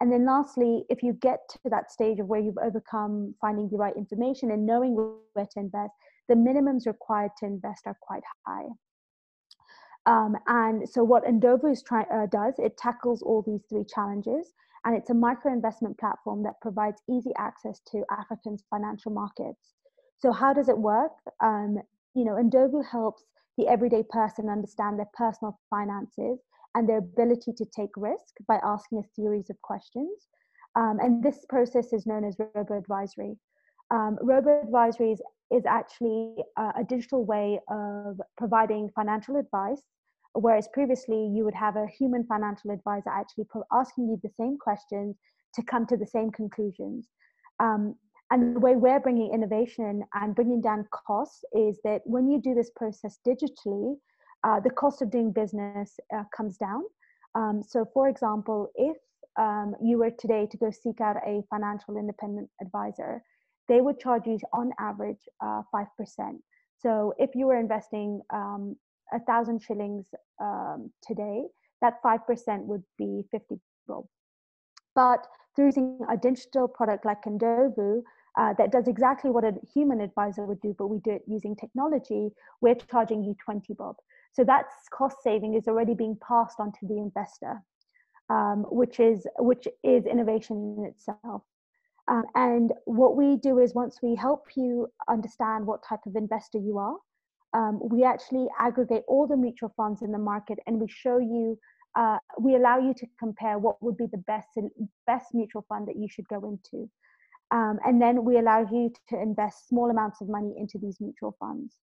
And 0.00 0.12
then 0.12 0.26
lastly, 0.26 0.84
if 0.90 1.02
you 1.02 1.14
get 1.14 1.40
to 1.50 1.70
that 1.70 1.90
stage 1.90 2.18
of 2.18 2.26
where 2.26 2.40
you've 2.40 2.58
overcome 2.62 3.34
finding 3.40 3.70
the 3.70 3.78
right 3.78 3.96
information 3.96 4.50
and 4.50 4.66
knowing 4.66 4.94
where 4.94 5.46
to 5.52 5.60
invest, 5.60 5.92
the 6.28 6.34
minimums 6.34 6.86
required 6.86 7.30
to 7.38 7.46
invest 7.46 7.86
are 7.86 7.96
quite 8.02 8.22
high. 8.46 8.66
Um, 10.04 10.36
and 10.46 10.88
so 10.88 11.02
what 11.02 11.24
Ndovu 11.24 11.72
is 11.72 11.82
try, 11.82 12.02
uh, 12.12 12.26
does, 12.26 12.54
it 12.58 12.76
tackles 12.76 13.22
all 13.22 13.42
these 13.42 13.62
three 13.68 13.84
challenges 13.84 14.52
and 14.86 14.94
it's 14.94 15.10
a 15.10 15.14
micro 15.14 15.52
investment 15.52 15.98
platform 15.98 16.44
that 16.44 16.60
provides 16.62 17.02
easy 17.10 17.32
access 17.36 17.80
to 17.90 18.04
Africans' 18.10 18.62
financial 18.70 19.10
markets. 19.10 19.74
So 20.18 20.30
how 20.30 20.52
does 20.54 20.68
it 20.68 20.78
work? 20.78 21.10
Um, 21.42 21.78
you 22.14 22.24
know, 22.24 22.36
Ndovu 22.36 22.84
helps 22.88 23.24
the 23.58 23.66
everyday 23.66 24.04
person 24.08 24.48
understand 24.48 24.98
their 24.98 25.10
personal 25.12 25.58
finances 25.70 26.38
and 26.76 26.88
their 26.88 26.98
ability 26.98 27.52
to 27.54 27.64
take 27.64 27.90
risk 27.96 28.36
by 28.46 28.60
asking 28.62 28.98
a 28.98 29.14
series 29.14 29.50
of 29.50 29.60
questions. 29.62 30.28
Um, 30.76 31.00
and 31.00 31.22
this 31.22 31.44
process 31.48 31.92
is 31.92 32.06
known 32.06 32.24
as 32.24 32.36
robo 32.54 32.78
advisory. 32.78 33.36
Um, 33.90 34.18
robo 34.22 34.60
advisory 34.62 35.12
is, 35.12 35.20
is 35.50 35.64
actually 35.66 36.36
a 36.56 36.84
digital 36.84 37.24
way 37.24 37.58
of 37.68 38.20
providing 38.36 38.90
financial 38.94 39.36
advice, 39.36 39.82
whereas 40.40 40.68
previously 40.72 41.30
you 41.34 41.44
would 41.44 41.54
have 41.54 41.76
a 41.76 41.86
human 41.86 42.24
financial 42.24 42.70
advisor 42.70 43.10
actually 43.10 43.46
asking 43.72 44.08
you 44.08 44.20
the 44.22 44.30
same 44.38 44.56
questions 44.58 45.16
to 45.54 45.62
come 45.62 45.86
to 45.86 45.96
the 45.96 46.06
same 46.06 46.30
conclusions. 46.30 47.08
Um, 47.60 47.94
and 48.30 48.56
the 48.56 48.60
way 48.60 48.74
we're 48.74 49.00
bringing 49.00 49.32
innovation 49.32 50.02
and 50.14 50.34
bringing 50.34 50.60
down 50.60 50.86
costs 51.06 51.44
is 51.54 51.78
that 51.84 52.00
when 52.04 52.28
you 52.28 52.40
do 52.40 52.54
this 52.54 52.70
process 52.74 53.18
digitally, 53.26 53.96
uh, 54.44 54.60
the 54.60 54.70
cost 54.70 55.00
of 55.00 55.10
doing 55.10 55.32
business 55.32 55.98
uh, 56.14 56.24
comes 56.36 56.56
down. 56.56 56.82
Um, 57.34 57.62
so, 57.66 57.86
for 57.94 58.08
example, 58.08 58.70
if 58.74 58.96
um, 59.38 59.74
you 59.82 59.98
were 59.98 60.10
today 60.10 60.46
to 60.50 60.56
go 60.56 60.70
seek 60.70 61.00
out 61.00 61.16
a 61.26 61.42
financial 61.50 61.96
independent 61.96 62.48
advisor, 62.60 63.22
they 63.68 63.80
would 63.80 64.00
charge 64.00 64.26
you 64.26 64.38
on 64.52 64.70
average 64.80 65.22
uh, 65.44 65.62
5%. 65.74 65.86
So, 66.78 67.12
if 67.18 67.30
you 67.34 67.46
were 67.46 67.58
investing 67.58 68.20
um, 68.32 68.76
a 69.12 69.20
thousand 69.20 69.62
shillings 69.62 70.06
um, 70.40 70.90
today, 71.06 71.44
that 71.80 72.02
5% 72.02 72.64
would 72.64 72.82
be 72.98 73.24
50 73.30 73.60
bob. 73.86 74.04
But 74.94 75.26
through 75.54 75.66
using 75.66 76.00
a 76.10 76.16
digital 76.16 76.68
product 76.68 77.04
like 77.04 77.22
Ndovu, 77.24 78.02
uh, 78.36 78.52
that 78.58 78.70
does 78.70 78.86
exactly 78.86 79.30
what 79.30 79.44
a 79.44 79.54
human 79.72 80.00
advisor 80.00 80.44
would 80.44 80.60
do, 80.60 80.74
but 80.78 80.88
we 80.88 80.98
do 80.98 81.12
it 81.12 81.22
using 81.26 81.56
technology, 81.56 82.30
we're 82.60 82.74
charging 82.74 83.24
you 83.24 83.34
20 83.42 83.72
bob. 83.74 83.96
So 84.32 84.44
that 84.44 84.66
cost 84.92 85.16
saving 85.22 85.54
is 85.54 85.66
already 85.66 85.94
being 85.94 86.18
passed 86.26 86.60
on 86.60 86.72
to 86.72 86.86
the 86.86 86.98
investor, 86.98 87.62
um, 88.28 88.66
which 88.70 89.00
is 89.00 89.26
which 89.38 89.66
is 89.82 90.04
innovation 90.04 90.76
in 90.78 90.84
itself. 90.84 91.42
Um, 92.08 92.24
and 92.34 92.72
what 92.84 93.16
we 93.16 93.36
do 93.36 93.58
is 93.58 93.74
once 93.74 94.00
we 94.02 94.14
help 94.14 94.44
you 94.54 94.88
understand 95.08 95.66
what 95.66 95.82
type 95.82 96.04
of 96.06 96.14
investor 96.14 96.58
you 96.58 96.76
are, 96.76 96.96
um, 97.54 97.80
we 97.82 98.04
actually 98.04 98.46
aggregate 98.58 99.02
all 99.08 99.26
the 99.26 99.36
mutual 99.36 99.72
funds 99.76 100.02
in 100.02 100.12
the 100.12 100.18
market 100.18 100.58
and 100.66 100.80
we 100.80 100.88
show 100.88 101.18
you, 101.18 101.58
uh, 101.96 102.18
we 102.40 102.56
allow 102.56 102.78
you 102.78 102.92
to 102.94 103.06
compare 103.18 103.58
what 103.58 103.82
would 103.82 103.96
be 103.96 104.06
the 104.10 104.22
best 104.26 104.48
best 105.06 105.26
mutual 105.32 105.64
fund 105.68 105.88
that 105.88 105.96
you 105.96 106.08
should 106.08 106.28
go 106.28 106.44
into. 106.44 106.88
Um, 107.52 107.78
and 107.84 108.02
then 108.02 108.24
we 108.24 108.38
allow 108.38 108.60
you 108.60 108.92
to 109.08 109.20
invest 109.20 109.68
small 109.68 109.90
amounts 109.90 110.20
of 110.20 110.28
money 110.28 110.54
into 110.58 110.78
these 110.78 110.96
mutual 111.00 111.36
funds. 111.38 111.74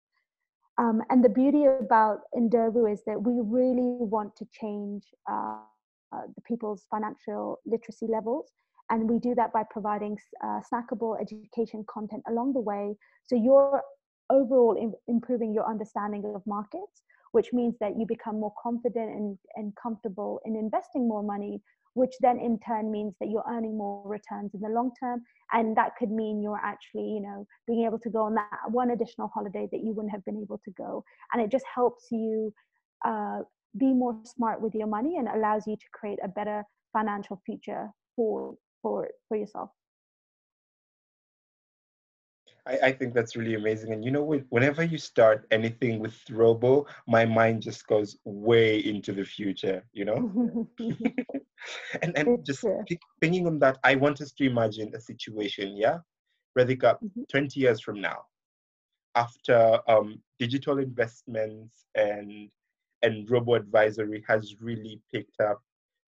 Um, 0.77 1.01
and 1.09 1.23
the 1.23 1.29
beauty 1.29 1.65
about 1.65 2.21
Ndovu 2.35 2.91
is 2.91 3.01
that 3.05 3.21
we 3.21 3.33
really 3.39 3.95
want 3.99 4.35
to 4.37 4.47
change 4.51 5.03
uh, 5.31 5.59
uh, 6.11 6.21
the 6.35 6.41
people's 6.41 6.85
financial 6.89 7.59
literacy 7.65 8.07
levels. 8.07 8.51
And 8.89 9.09
we 9.09 9.19
do 9.19 9.33
that 9.35 9.53
by 9.53 9.63
providing 9.69 10.17
uh, 10.43 10.59
snackable 10.71 11.19
education 11.21 11.85
content 11.87 12.23
along 12.27 12.53
the 12.53 12.59
way. 12.59 12.95
So 13.23 13.35
you're 13.35 13.81
overall 14.29 14.75
in, 14.75 14.93
improving 15.07 15.53
your 15.53 15.69
understanding 15.69 16.23
of 16.35 16.41
markets, 16.45 17.03
which 17.31 17.51
means 17.51 17.75
that 17.79 17.97
you 17.97 18.05
become 18.07 18.39
more 18.39 18.53
confident 18.61 19.09
and, 19.09 19.37
and 19.55 19.73
comfortable 19.81 20.39
in 20.45 20.55
investing 20.55 21.07
more 21.07 21.23
money, 21.23 21.61
which 21.95 22.13
then 22.21 22.39
in 22.39 22.59
turn 22.59 22.91
means 22.91 23.13
that 23.19 23.29
you're 23.29 23.45
earning 23.49 23.77
more 23.77 24.07
returns 24.07 24.51
in 24.53 24.61
the 24.61 24.69
long 24.69 24.91
term. 24.99 25.21
And 25.51 25.75
that 25.77 25.95
could 25.97 26.11
mean 26.11 26.41
you're 26.41 26.61
actually 26.63 27.07
you 27.09 27.21
know 27.21 27.45
being 27.67 27.85
able 27.85 27.99
to 27.99 28.09
go 28.09 28.23
on 28.23 28.35
that 28.35 28.69
one 28.69 28.91
additional 28.91 29.29
holiday 29.33 29.67
that 29.71 29.83
you 29.83 29.93
wouldn't 29.93 30.11
have 30.11 30.25
been 30.25 30.41
able 30.41 30.59
to 30.65 30.71
go. 30.71 31.03
And 31.33 31.41
it 31.41 31.51
just 31.51 31.65
helps 31.73 32.07
you 32.11 32.53
uh, 33.05 33.39
be 33.77 33.93
more 33.93 34.19
smart 34.23 34.61
with 34.61 34.75
your 34.75 34.87
money 34.87 35.17
and 35.17 35.27
allows 35.27 35.63
you 35.67 35.75
to 35.75 35.85
create 35.91 36.19
a 36.23 36.27
better 36.27 36.63
financial 36.93 37.41
future 37.45 37.89
for 38.15 38.55
for 38.81 39.09
for 39.27 39.37
yourself 39.37 39.69
I, 42.65 42.77
I 42.83 42.91
think 42.91 43.13
that's 43.13 43.35
really 43.35 43.55
amazing. 43.55 43.91
And 43.93 44.03
you 44.03 44.11
know, 44.11 44.23
whenever 44.49 44.83
you 44.83 44.97
start 44.97 45.45
anything 45.51 45.99
with 45.99 46.15
Robo, 46.29 46.85
my 47.07 47.25
mind 47.25 47.61
just 47.61 47.85
goes 47.87 48.17
way 48.23 48.79
into 48.79 49.11
the 49.11 49.25
future, 49.25 49.83
you 49.93 50.05
know? 50.05 50.67
and 52.01 52.17
and 52.17 52.45
just 52.45 52.65
thinking 53.21 53.47
on 53.47 53.59
that, 53.59 53.79
I 53.83 53.95
want 53.95 54.21
us 54.21 54.31
to 54.33 54.45
imagine 54.45 54.93
a 54.95 55.01
situation, 55.01 55.75
yeah? 55.77 55.99
Radhika, 56.57 56.97
mm-hmm. 57.03 57.23
20 57.31 57.59
years 57.59 57.81
from 57.81 57.99
now, 57.99 58.25
after 59.15 59.79
um, 59.87 60.21
digital 60.39 60.79
investments 60.79 61.85
and 61.95 62.49
and 63.01 63.29
robo 63.29 63.55
advisory 63.55 64.23
has 64.27 64.55
really 64.61 65.01
picked 65.11 65.41
up 65.41 65.61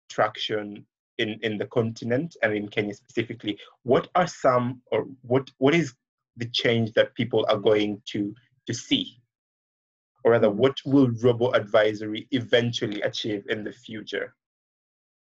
traction 0.09 0.87
in, 1.19 1.39
in 1.43 1.59
the 1.59 1.67
continent 1.67 2.37
and 2.43 2.55
in 2.55 2.69
Kenya 2.69 2.95
specifically, 2.95 3.59
what 3.83 4.09
are 4.15 4.27
some 4.27 4.81
or 4.93 5.07
what 5.23 5.51
what 5.59 5.75
is 5.75 5.95
the 6.37 6.49
change 6.51 6.93
that 6.93 7.15
people 7.15 7.47
are 7.49 7.59
going 7.59 8.03
to 8.13 8.35
to 8.67 8.75
see? 8.75 9.21
Or 10.25 10.33
rather, 10.33 10.51
what 10.51 10.77
will 10.85 11.11
robo 11.23 11.53
advisory 11.53 12.27
eventually 12.33 13.01
achieve 13.03 13.45
in 13.49 13.63
the 13.63 13.73
future? 13.73 14.35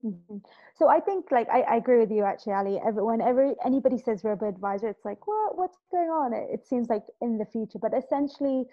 Mm-hmm. 0.04 0.38
So 0.76 0.88
I 0.88 1.00
think, 1.00 1.26
like, 1.30 1.48
I, 1.50 1.62
I, 1.62 1.76
agree 1.76 1.98
with 1.98 2.10
you 2.10 2.22
actually, 2.24 2.52
Ali. 2.52 2.80
Every, 2.86 3.02
whenever 3.02 3.54
anybody 3.64 3.98
says 3.98 4.22
robo 4.24 4.48
advisor, 4.48 4.88
it's 4.88 5.04
like, 5.04 5.26
what, 5.26 5.56
what's 5.56 5.78
going 5.90 6.08
on? 6.08 6.32
It, 6.34 6.48
it 6.52 6.66
seems 6.66 6.88
like 6.88 7.02
in 7.22 7.38
the 7.38 7.46
future, 7.46 7.78
but 7.80 7.92
essentially, 7.96 8.64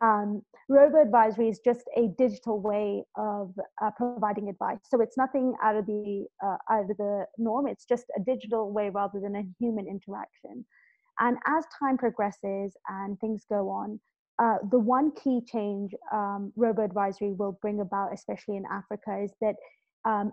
um, 0.00 0.42
robo 0.68 1.02
advisory 1.02 1.48
is 1.48 1.58
just 1.58 1.84
a 1.96 2.08
digital 2.16 2.60
way 2.60 3.04
of 3.16 3.52
uh, 3.82 3.90
providing 3.96 4.48
advice. 4.48 4.78
So 4.84 5.00
it's 5.00 5.16
nothing 5.16 5.54
out 5.62 5.76
of 5.76 5.86
the 5.86 6.26
uh, 6.44 6.56
out 6.70 6.90
of 6.90 6.96
the 6.96 7.26
norm. 7.38 7.66
It's 7.66 7.84
just 7.84 8.06
a 8.16 8.20
digital 8.20 8.72
way 8.72 8.88
rather 8.88 9.20
than 9.20 9.36
a 9.36 9.44
human 9.58 9.86
interaction. 9.86 10.64
And 11.20 11.36
as 11.46 11.64
time 11.78 11.98
progresses 11.98 12.76
and 12.88 13.18
things 13.20 13.44
go 13.48 13.68
on, 13.68 14.00
uh, 14.42 14.56
the 14.70 14.78
one 14.78 15.12
key 15.12 15.42
change 15.46 15.94
um, 16.12 16.52
robo 16.56 16.82
advisory 16.82 17.32
will 17.32 17.58
bring 17.60 17.80
about, 17.80 18.14
especially 18.14 18.56
in 18.56 18.64
Africa, 18.72 19.22
is 19.22 19.32
that 19.42 19.54
um, 20.06 20.32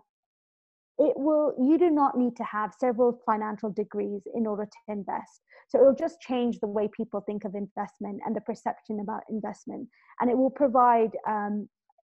it 0.98 1.14
will 1.18 1.54
you 1.60 1.78
do 1.78 1.92
not 1.92 2.18
need 2.18 2.36
to 2.38 2.44
have 2.44 2.74
several 2.80 3.20
financial 3.26 3.70
degrees 3.70 4.22
in 4.34 4.48
order 4.48 4.66
to 4.66 4.94
invest. 4.94 5.42
So 5.68 5.80
it 5.80 5.86
will 5.86 5.96
just 5.96 6.22
change 6.22 6.60
the 6.60 6.68
way 6.68 6.90
people 6.96 7.22
think 7.22 7.44
of 7.44 7.54
investment 7.54 8.22
and 8.26 8.34
the 8.34 8.42
perception 8.42 9.02
about 9.02 9.24
investment. 9.30 9.90
And 10.22 10.32
it 10.32 10.38
will 10.38 10.50
provide 10.50 11.12
um, 11.28 11.68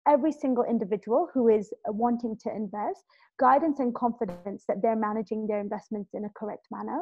every 0.08 0.32
single 0.32 0.64
individual 0.64 1.28
who 1.32 1.48
is 1.48 1.72
wanting 1.86 2.36
to 2.42 2.54
invest 2.54 3.04
guidance 3.38 3.78
and 3.78 3.94
confidence 3.94 4.64
that 4.66 4.82
they're 4.82 4.96
managing 4.96 5.46
their 5.46 5.60
investments 5.60 6.10
in 6.12 6.24
a 6.24 6.30
correct 6.36 6.66
manner 6.70 7.00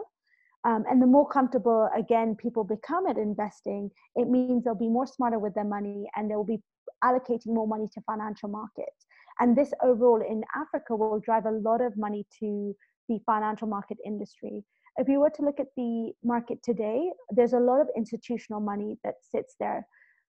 um, 0.65 0.85
and 0.89 1.03
the 1.03 1.07
more 1.07 1.29
comfortable 1.29 1.89
again 1.97 2.37
people 2.37 2.65
become 2.65 3.07
at 3.07 3.17
investing 3.17 3.91
it 4.17 4.29
means 4.29 4.65
they'll 4.65 4.75
be 4.75 4.89
more 4.89 5.07
smarter 5.07 5.39
with 5.39 5.55
their 5.55 5.65
money 5.65 6.05
and 6.17 6.31
they'll 6.31 6.45
be 6.45 6.61
allocating 7.05 7.47
more 7.47 7.67
money 7.67 7.89
to 7.93 8.01
financial 8.03 8.49
markets 8.49 9.07
and 9.41 9.57
this 9.57 9.73
overall 9.83 10.21
in 10.21 10.43
Africa 10.55 10.95
will 10.95 11.21
drive 11.21 11.47
a 11.47 11.51
lot 11.51 11.81
of 11.81 11.97
money 11.97 12.27
to 12.41 12.75
the 13.09 13.19
financial 13.27 13.69
market 13.69 13.99
industry. 14.05 14.63
If 14.97 15.09
you 15.09 15.21
were 15.21 15.31
to 15.31 15.43
look 15.43 15.59
at 15.59 15.69
the 15.77 16.13
market 16.23 16.63
today, 16.63 17.11
there's 17.31 17.55
a 17.55 17.59
lot 17.59 17.81
of 17.81 17.89
institutional 17.97 18.61
money 18.61 18.99
that 19.05 19.15
sits 19.23 19.55
there. 19.59 19.87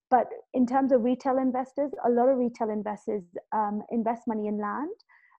But 0.09 0.27
in 0.53 0.65
terms 0.65 0.91
of 0.91 1.03
retail 1.03 1.37
investors, 1.37 1.91
a 2.05 2.09
lot 2.09 2.29
of 2.29 2.37
retail 2.37 2.69
investors 2.69 3.23
um, 3.53 3.81
invest 3.91 4.23
money 4.27 4.47
in 4.47 4.59
land 4.59 4.91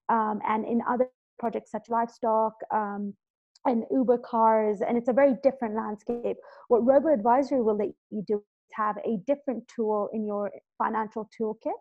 um, 0.09 0.41
and 0.47 0.65
in 0.65 0.81
other 0.87 1.09
projects 1.39 1.71
such 1.71 1.83
as 1.87 1.89
livestock, 1.89 2.53
um, 2.73 3.13
and 3.65 3.83
Uber 3.91 4.19
cars, 4.19 4.81
and 4.87 4.97
it's 4.97 5.09
a 5.09 5.13
very 5.13 5.35
different 5.43 5.75
landscape. 5.75 6.37
What 6.67 6.85
robo 6.85 7.13
advisory 7.13 7.61
will 7.61 7.77
let 7.77 7.89
you 8.11 8.23
do 8.27 8.37
is 8.37 8.43
have 8.73 8.97
a 8.97 9.17
different 9.25 9.63
tool 9.73 10.09
in 10.13 10.25
your 10.25 10.51
financial 10.77 11.27
toolkit, 11.39 11.73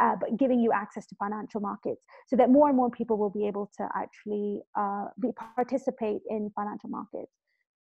uh, 0.00 0.16
but 0.20 0.36
giving 0.36 0.60
you 0.60 0.72
access 0.72 1.06
to 1.06 1.14
financial 1.16 1.60
markets 1.60 2.02
so 2.26 2.36
that 2.36 2.50
more 2.50 2.68
and 2.68 2.76
more 2.76 2.90
people 2.90 3.16
will 3.16 3.30
be 3.30 3.46
able 3.46 3.70
to 3.76 3.88
actually 3.94 4.60
uh, 4.76 5.06
be, 5.20 5.30
participate 5.56 6.20
in 6.28 6.50
financial 6.54 6.90
markets. 6.90 7.30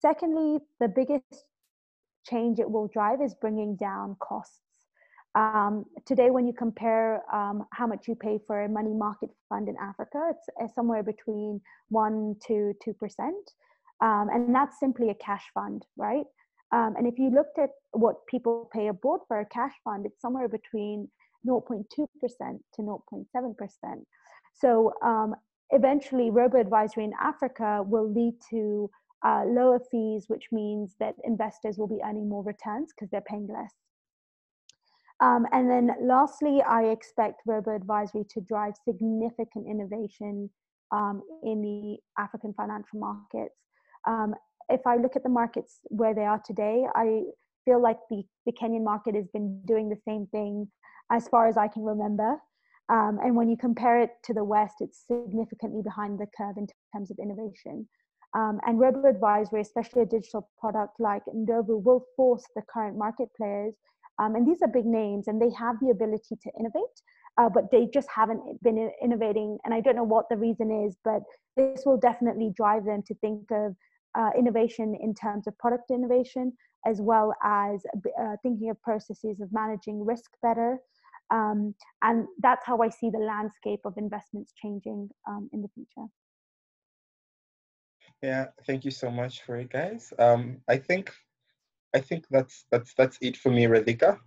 Secondly, 0.01 0.59
the 0.79 0.87
biggest 0.87 1.45
change 2.25 2.59
it 2.59 2.69
will 2.69 2.87
drive 2.87 3.21
is 3.21 3.35
bringing 3.39 3.75
down 3.75 4.15
costs. 4.19 4.61
Um, 5.35 5.85
today, 6.05 6.29
when 6.29 6.47
you 6.47 6.53
compare 6.53 7.21
um, 7.33 7.65
how 7.71 7.85
much 7.85 8.07
you 8.07 8.15
pay 8.15 8.39
for 8.47 8.63
a 8.63 8.69
money 8.69 8.93
market 8.93 9.29
fund 9.49 9.67
in 9.67 9.75
Africa, 9.81 10.31
it's, 10.31 10.73
somewhere 10.73 11.03
between 11.03 11.59
one 11.89 12.35
to 12.47 12.73
two 12.81 12.93
percent, 12.93 13.51
um, 14.01 14.29
and 14.33 14.55
that's 14.55 14.79
simply 14.79 15.09
a 15.09 15.15
cash 15.15 15.43
fund, 15.53 15.85
right? 15.97 16.25
Um, 16.71 16.95
and 16.97 17.05
if 17.05 17.19
you 17.19 17.29
looked 17.29 17.59
at 17.59 17.71
what 17.91 18.25
people 18.27 18.69
pay 18.73 18.87
abroad 18.87 19.19
for 19.27 19.39
a 19.41 19.45
cash 19.45 19.73
fund, 19.83 20.05
it's 20.05 20.21
somewhere 20.21 20.47
between 20.47 21.09
0.2% 21.47 21.85
to 21.97 22.81
0.7%. 22.81 23.55
So 24.53 24.93
um, 25.03 25.35
eventually, 25.71 26.31
robo 26.31 26.59
advisory 26.59 27.03
in 27.03 27.13
Africa 27.21 27.83
will 27.85 28.11
lead 28.11 28.33
to 28.49 28.89
uh, 29.23 29.43
lower 29.45 29.79
fees, 29.91 30.25
which 30.27 30.45
means 30.51 30.95
that 30.99 31.15
investors 31.23 31.77
will 31.77 31.87
be 31.87 31.99
earning 32.03 32.29
more 32.29 32.43
returns 32.43 32.93
because 32.93 33.09
they're 33.11 33.21
paying 33.21 33.47
less. 33.47 33.73
Um, 35.21 35.45
and 35.51 35.69
then 35.69 35.91
lastly, 36.01 36.61
I 36.67 36.85
expect 36.85 37.41
robo 37.45 37.75
advisory 37.75 38.25
to 38.31 38.41
drive 38.41 38.73
significant 38.87 39.65
innovation 39.69 40.49
um, 40.91 41.21
in 41.43 41.61
the 41.61 42.21
African 42.21 42.53
financial 42.53 42.99
markets. 42.99 43.55
Um, 44.05 44.35
if 44.69 44.81
I 44.85 44.97
look 44.97 45.15
at 45.15 45.23
the 45.23 45.29
markets 45.29 45.79
where 45.85 46.13
they 46.13 46.25
are 46.25 46.41
today, 46.45 46.85
I 46.95 47.23
feel 47.63 47.81
like 47.81 47.97
the, 48.09 48.23
the 48.45 48.51
Kenyan 48.51 48.83
market 48.83 49.15
has 49.15 49.27
been 49.31 49.61
doing 49.65 49.89
the 49.89 49.99
same 50.07 50.27
thing 50.27 50.67
as 51.11 51.27
far 51.27 51.47
as 51.47 51.57
I 51.57 51.67
can 51.67 51.83
remember. 51.83 52.37
Um, 52.89 53.19
and 53.23 53.35
when 53.35 53.49
you 53.49 53.57
compare 53.57 53.99
it 54.01 54.11
to 54.25 54.33
the 54.33 54.43
West, 54.43 54.75
it's 54.79 55.05
significantly 55.07 55.81
behind 55.81 56.19
the 56.19 56.27
curve 56.37 56.57
in 56.57 56.67
terms 56.93 57.09
of 57.09 57.17
innovation. 57.19 57.87
Um, 58.35 58.59
and 58.67 58.79
robo 58.79 59.07
advisory, 59.07 59.61
especially 59.61 60.01
a 60.01 60.05
digital 60.05 60.49
product 60.59 60.99
like 60.99 61.23
Ndovu, 61.33 61.81
will 61.81 62.05
force 62.15 62.43
the 62.55 62.61
current 62.71 62.97
market 62.97 63.29
players 63.35 63.73
um, 64.19 64.35
and 64.35 64.47
these 64.47 64.61
are 64.61 64.67
big 64.67 64.85
names 64.85 65.27
and 65.27 65.41
they 65.41 65.51
have 65.51 65.75
the 65.81 65.89
ability 65.89 66.35
to 66.41 66.51
innovate, 66.59 67.01
uh, 67.37 67.49
but 67.49 67.71
they 67.71 67.87
just 67.93 68.07
haven't 68.13 68.41
been 68.63 68.89
innovating. 69.03 69.57
And 69.65 69.73
I 69.73 69.81
don't 69.81 69.95
know 69.95 70.03
what 70.03 70.29
the 70.29 70.37
reason 70.37 70.85
is, 70.85 70.95
but 71.03 71.21
this 71.57 71.83
will 71.85 71.97
definitely 71.97 72.51
drive 72.55 72.85
them 72.85 73.03
to 73.07 73.15
think 73.15 73.51
of 73.51 73.75
uh, 74.17 74.29
innovation 74.37 74.97
in 75.01 75.13
terms 75.13 75.47
of 75.47 75.57
product 75.57 75.91
innovation, 75.91 76.53
as 76.85 77.01
well 77.01 77.33
as 77.43 77.83
uh, 78.19 78.35
thinking 78.41 78.69
of 78.69 78.81
processes 78.81 79.41
of 79.41 79.51
managing 79.51 80.05
risk 80.05 80.31
better. 80.41 80.79
Um, 81.31 81.75
and 82.01 82.27
that's 82.41 82.65
how 82.65 82.81
I 82.81 82.89
see 82.89 83.09
the 83.09 83.17
landscape 83.17 83.81
of 83.83 83.97
investments 83.97 84.53
changing 84.61 85.09
um, 85.27 85.49
in 85.51 85.61
the 85.61 85.67
future. 85.73 86.07
Yeah, 88.21 88.45
thank 88.65 88.85
you 88.85 88.91
so 88.91 89.11
much 89.11 89.41
for 89.41 89.57
it, 89.57 89.69
guys. 89.69 90.13
Um, 90.17 90.61
I 90.69 90.77
think 90.77 91.11
I 91.95 91.99
think 92.01 92.25
that's 92.29 92.65
that's 92.71 92.93
that's 92.93 93.17
it 93.21 93.37
for 93.37 93.49
me, 93.49 93.65
Radhika. 93.65 94.19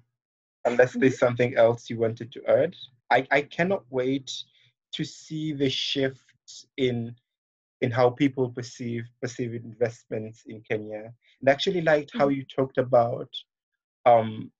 Unless 0.64 0.90
mm-hmm. 0.90 1.00
there's 1.00 1.18
something 1.18 1.54
else 1.56 1.90
you 1.90 1.98
wanted 1.98 2.32
to 2.32 2.44
add. 2.46 2.74
I, 3.10 3.26
I 3.30 3.42
cannot 3.42 3.84
wait 3.90 4.32
to 4.94 5.04
see 5.04 5.52
the 5.52 5.70
shift 5.70 6.18
in 6.78 7.14
in 7.80 7.90
how 7.90 8.10
people 8.10 8.48
perceive 8.50 9.04
perceive 9.20 9.54
investments 9.54 10.44
in 10.46 10.62
Kenya. 10.62 11.12
And 11.40 11.48
actually 11.48 11.82
liked 11.82 12.10
how 12.14 12.26
mm-hmm. 12.26 12.38
you 12.38 12.44
talked 12.44 12.78
about 12.78 13.28
um, 14.06 14.50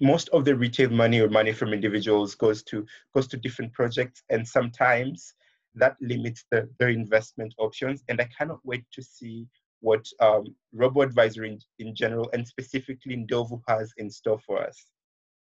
most 0.00 0.28
of 0.30 0.44
the 0.44 0.54
retail 0.54 0.90
money 0.90 1.20
or 1.20 1.28
money 1.28 1.52
from 1.52 1.72
individuals 1.72 2.34
goes 2.34 2.62
to 2.64 2.86
goes 3.14 3.26
to 3.28 3.36
different 3.36 3.72
projects 3.72 4.22
and 4.30 4.46
sometimes 4.46 5.34
that 5.74 5.96
limits 6.00 6.44
the, 6.50 6.68
their 6.78 6.88
investment 6.88 7.54
options. 7.58 8.02
And 8.08 8.20
I 8.20 8.28
cannot 8.36 8.60
wait 8.64 8.84
to 8.92 9.02
see 9.02 9.46
what 9.80 10.06
um, 10.20 10.54
robo 10.72 11.02
advisory 11.02 11.48
in, 11.50 11.86
in 11.86 11.94
general 11.94 12.30
and 12.32 12.46
specifically 12.46 13.16
Ndovu 13.16 13.60
has 13.68 13.92
in 13.96 14.10
store 14.10 14.38
for 14.46 14.62
us. 14.62 14.86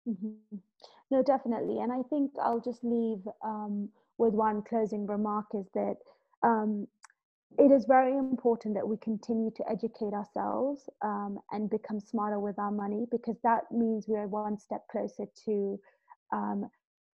Mm-hmm. 0.08 0.56
No, 1.10 1.22
definitely. 1.22 1.80
And 1.80 1.92
I 1.92 2.02
think 2.08 2.32
I'll 2.42 2.60
just 2.60 2.82
leave 2.82 3.20
um, 3.44 3.88
with 4.18 4.34
one 4.34 4.62
closing 4.62 5.06
remark 5.06 5.46
is 5.54 5.66
that 5.74 5.96
um, 6.42 6.86
it 7.58 7.70
is 7.70 7.84
very 7.84 8.16
important 8.16 8.74
that 8.74 8.88
we 8.88 8.96
continue 8.96 9.50
to 9.56 9.70
educate 9.70 10.14
ourselves 10.14 10.88
um, 11.02 11.38
and 11.50 11.68
become 11.68 12.00
smarter 12.00 12.40
with 12.40 12.58
our 12.58 12.70
money 12.70 13.06
because 13.10 13.36
that 13.42 13.70
means 13.70 14.08
we 14.08 14.16
are 14.16 14.26
one 14.26 14.58
step 14.58 14.82
closer 14.90 15.26
to 15.44 15.78
um, 16.32 16.70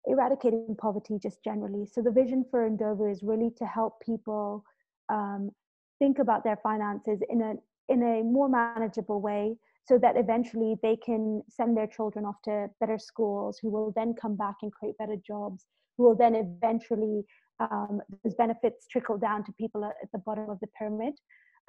eradicating 0.06 0.76
poverty 0.80 1.18
just 1.22 1.44
generally. 1.44 1.86
So 1.86 2.02
the 2.02 2.12
vision 2.12 2.46
for 2.50 2.70
Ndovu 2.70 3.12
is 3.12 3.24
really 3.24 3.52
to 3.58 3.66
help 3.66 4.00
people 4.02 4.64
um, 5.10 5.52
think 6.00 6.20
about 6.20 6.44
their 6.44 6.58
finances 6.58 7.20
in 7.30 7.42
a 7.42 7.54
in 7.90 8.04
a 8.04 8.24
more 8.24 8.50
manageable 8.50 9.22
way 9.22 9.56
so 9.86 9.98
that 9.98 10.18
eventually 10.18 10.76
they 10.84 10.98
can 10.98 11.42
send 11.50 11.78
their 11.78 11.88
children 11.88 12.26
off 12.26 12.36
to 12.44 12.68
better 12.82 13.00
schools 13.00 13.58
who 13.62 13.70
will 13.70 13.94
then 13.96 14.14
come 14.22 14.36
back 14.36 14.56
and 14.62 14.72
create 14.74 14.98
better 14.98 15.16
jobs 15.26 15.66
who 15.98 16.04
will 16.04 16.16
then 16.16 16.36
eventually 16.36 17.24
um, 17.60 18.02
those 18.24 18.36
benefits 18.36 18.86
trickle 18.88 19.18
down 19.18 19.44
to 19.46 19.52
people 19.54 19.86
at, 19.86 19.96
the 20.12 20.20
bottom 20.20 20.50
of 20.50 20.60
the 20.60 20.68
pyramid. 20.78 21.14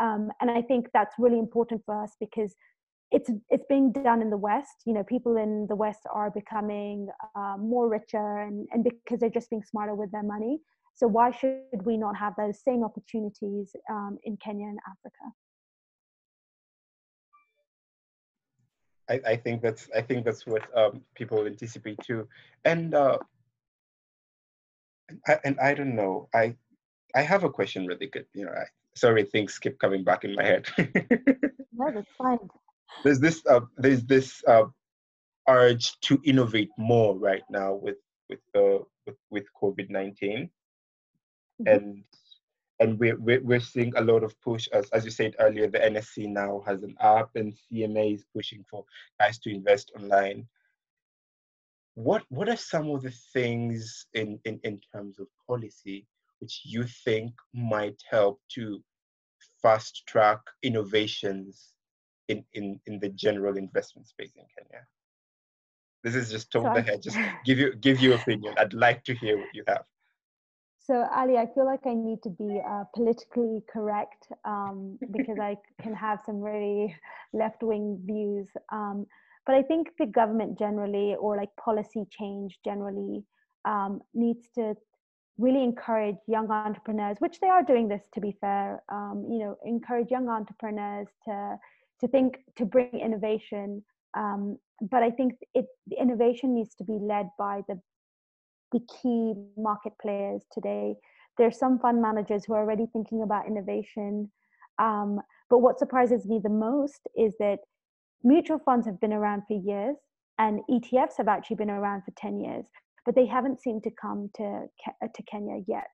Um, 0.01 0.31
and 0.41 0.51
i 0.51 0.63
think 0.63 0.87
that's 0.93 1.15
really 1.19 1.39
important 1.39 1.83
for 1.85 2.01
us 2.03 2.13
because 2.21 2.55
it's 3.11 3.31
it's 3.49 3.65
being 3.69 3.91
done 3.91 4.21
in 4.21 4.31
the 4.31 4.37
west. 4.37 4.83
You 4.85 4.93
know 4.93 5.03
people 5.03 5.37
in 5.37 5.67
the 5.69 5.75
west 5.77 6.01
are 6.13 6.31
becoming 6.31 7.09
uh, 7.35 7.57
more 7.59 7.89
richer 7.89 8.39
and, 8.39 8.69
and 8.73 8.85
because 8.85 9.21
they're 9.21 9.31
just 9.31 9.51
being 9.51 9.65
smarter 9.65 9.95
with 9.95 10.11
their 10.13 10.23
money 10.23 10.59
so 10.99 11.07
why 11.07 11.31
should 11.31 11.85
we 11.85 11.97
not 11.97 12.17
have 12.17 12.35
those 12.37 12.61
same 12.61 12.83
opportunities 12.83 13.71
um, 13.89 14.19
in 14.25 14.37
Kenya 14.37 14.67
and 14.67 14.81
Africa? 14.85 15.25
I, 19.09 19.33
I, 19.33 19.37
think 19.37 19.63
that's 19.63 19.89
I 19.97 20.03
think 20.03 20.25
that's 20.25 20.45
what 20.45 20.63
um, 20.77 21.03
people 21.15 21.47
anticipate 21.47 21.99
too, 22.05 22.27
and 22.65 22.97
uh, 22.97 23.19
I, 25.29 25.39
and 25.45 25.59
I 25.61 25.73
don't 25.73 25.95
know. 25.95 26.29
I 26.35 26.57
I 27.15 27.23
have 27.23 27.45
a 27.45 27.51
question 27.51 27.87
really 27.87 28.09
good. 28.09 28.27
You 28.35 28.47
know, 28.47 28.53
I, 28.53 28.65
sorry, 28.97 29.23
things 29.23 29.57
keep 29.61 29.79
coming 29.79 30.03
back 30.03 30.25
in 30.25 30.35
my 30.35 30.45
head. 30.45 30.67
no, 31.73 31.93
that's 31.95 32.11
fine. 32.19 32.39
There's 33.05 33.21
this 33.21 33.47
uh, 33.47 33.61
there's 33.77 34.03
this 34.03 34.43
uh, 34.49 34.65
urge 35.49 35.99
to 36.01 36.21
innovate 36.25 36.71
more 36.77 37.17
right 37.17 37.45
now 37.49 37.75
with 37.75 37.99
with 38.29 38.41
the 38.53 38.83
with, 39.07 39.17
with 39.31 39.45
COVID 39.63 39.91
nineteen, 39.91 40.51
mm-hmm. 41.61 41.69
and 41.69 42.05
and 42.81 42.97
we're, 43.01 43.19
we're, 43.19 43.43
we're 43.43 43.59
seeing 43.59 43.93
a 43.97 44.01
lot 44.01 44.23
of 44.23 44.41
push 44.41 44.69
as, 44.73 44.89
as 44.91 45.05
you 45.05 45.11
said 45.11 45.35
earlier 45.41 45.67
the 45.69 45.79
NSE 45.79 46.29
now 46.29 46.63
has 46.67 46.83
an 46.83 46.95
app 47.01 47.31
and 47.35 47.53
cma 47.73 48.15
is 48.15 48.25
pushing 48.35 48.65
for 48.71 48.85
guys 49.19 49.39
to 49.41 49.51
invest 49.51 49.91
online 49.97 50.47
what 51.95 52.23
what 52.29 52.49
are 52.49 52.57
some 52.57 52.89
of 52.91 53.03
the 53.03 53.11
things 53.33 54.07
in, 54.15 54.39
in, 54.45 54.61
in 54.63 54.81
terms 54.95 55.19
of 55.19 55.27
policy 55.49 56.07
which 56.39 56.63
you 56.65 56.85
think 57.05 57.33
might 57.53 58.01
help 58.09 58.41
to 58.55 58.81
fast 59.61 60.07
track 60.07 60.39
innovations 60.63 61.73
in, 62.29 62.45
in, 62.53 62.81
in 62.87 63.01
the 63.01 63.09
general 63.09 63.57
investment 63.57 64.07
space 64.07 64.33
in 64.37 64.45
Kenya? 64.57 64.87
This 66.05 66.15
is 66.15 66.31
just 66.31 66.53
top 66.53 66.63
so 66.63 66.75
the 66.75 66.83
head. 66.83 67.03
Just 67.03 67.19
give 67.45 67.59
you 67.59 67.75
give 67.75 68.01
your 68.01 68.15
opinion. 68.15 68.55
I'd 68.57 68.73
like 68.73 69.03
to 69.05 69.15
hear 69.15 69.37
what 69.37 69.49
you 69.53 69.65
have. 69.67 69.85
So 70.89 71.07
Ali, 71.15 71.37
I 71.37 71.47
feel 71.55 71.67
like 71.67 71.87
I 71.87 71.93
need 71.93 72.23
to 72.23 72.31
be 72.31 72.63
uh, 72.67 72.85
politically 72.95 73.63
correct 73.71 74.27
um, 74.47 74.99
because 75.13 75.39
I 75.39 75.57
can 75.83 75.95
have 75.95 76.21
some 76.25 76.41
really 76.41 76.97
left-wing 77.35 78.01
views. 78.07 78.49
Um, 78.73 79.07
but 79.45 79.55
I 79.55 79.63
think 79.63 79.89
the 79.99 80.07
government 80.07 80.59
generally, 80.59 81.15
or 81.21 81.37
like 81.37 81.51
policy 81.57 82.07
change 82.11 82.59
generally, 82.65 83.23
um, 83.67 84.01
needs 84.15 84.49
to 84.55 84.75
really 85.37 85.63
encourage 85.63 86.17
young 86.27 86.51
entrepreneurs, 86.51 87.19
which 87.19 87.39
they 87.41 87.49
are 87.49 87.63
doing 87.63 87.89
this 87.89 88.03
to 88.15 88.21
be 88.21 88.35
fair. 88.41 88.83
Um, 88.91 89.27
you 89.31 89.41
know, 89.41 89.57
encourage 89.67 90.11
young 90.11 90.29
entrepreneurs 90.31 91.09
to 91.27 91.59
to 92.01 92.09
think 92.09 92.39
to 92.57 92.65
bring 92.65 92.99
innovation. 92.99 93.85
Um, 94.17 94.57
but 94.81 95.03
I 95.03 95.11
think 95.11 95.35
it 95.55 95.67
innovation 95.99 96.55
needs 96.55 96.75
to 96.77 96.85
be 96.85 96.99
led 96.99 97.29
by 97.39 97.61
the 97.69 97.79
the 98.73 98.81
key 98.81 99.35
market 99.57 99.93
players 100.01 100.43
today. 100.53 100.95
There 101.37 101.47
are 101.47 101.53
some 101.53 101.79
fund 101.79 102.03
managers 102.03 102.45
who 102.45 102.55
are 102.55 102.63
already 102.63 102.87
thinking 102.93 103.23
about 103.23 103.47
innovation. 103.47 104.31
Um, 104.79 105.21
but 105.51 105.59
what 105.59 105.79
surprises 105.79 106.27
me 106.27 106.41
the 106.43 106.51
most 106.51 107.01
is 107.17 107.35
that 107.39 107.59
mutual 108.23 108.59
funds 108.59 108.87
have 108.87 109.01
been 109.01 109.13
around 109.13 109.43
for 109.47 109.55
years 109.55 109.97
and 110.39 110.61
ETFs 110.71 111.17
have 111.17 111.29
actually 111.29 111.57
been 111.57 111.71
around 111.71 112.03
for 112.03 112.13
10 112.17 112.41
years, 112.41 112.67
but 113.05 113.15
they 113.15 113.27
haven't 113.27 113.61
seemed 113.61 113.83
to 113.85 113.91
come 113.91 114.31
to, 114.37 114.67
to 115.03 115.23
Kenya 115.25 115.63
yet. 115.67 115.91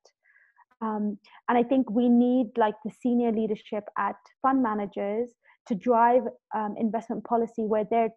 Um, 0.82 1.18
and 1.48 1.56
I 1.56 1.62
think 1.62 1.90
we 1.90 2.08
need 2.08 2.48
like 2.56 2.74
the 2.84 2.90
senior 3.00 3.32
leadership 3.32 3.84
at 3.96 4.16
fund 4.42 4.62
managers 4.62 5.30
to 5.66 5.74
drive 5.74 6.22
um, 6.54 6.74
investment 6.78 7.24
policy 7.24 7.64
where 7.64 7.84
they're 7.90 8.10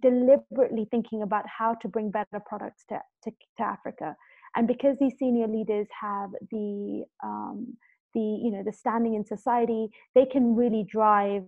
deliberately 0.00 0.86
thinking 0.90 1.22
about 1.22 1.44
how 1.46 1.74
to 1.74 1.88
bring 1.88 2.10
better 2.10 2.40
products 2.44 2.84
to, 2.88 3.00
to, 3.24 3.30
to 3.58 3.62
Africa. 3.62 4.16
And 4.54 4.66
because 4.66 4.96
these 4.98 5.14
senior 5.18 5.46
leaders 5.46 5.86
have 6.00 6.30
the 6.50 7.04
um, 7.22 7.76
the 8.14 8.20
you 8.20 8.50
know 8.50 8.62
the 8.62 8.72
standing 8.72 9.14
in 9.14 9.24
society, 9.24 9.88
they 10.14 10.24
can 10.24 10.56
really 10.56 10.84
drive 10.84 11.44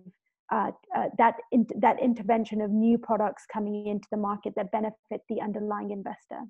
uh, 0.51 0.71
uh, 0.95 1.05
that 1.17 1.35
in, 1.51 1.65
that 1.77 2.01
intervention 2.01 2.61
of 2.61 2.71
new 2.71 2.97
products 2.97 3.45
coming 3.51 3.87
into 3.87 4.07
the 4.11 4.17
market 4.17 4.53
that 4.55 4.71
benefit 4.71 5.21
the 5.29 5.41
underlying 5.41 5.91
investor. 5.91 6.41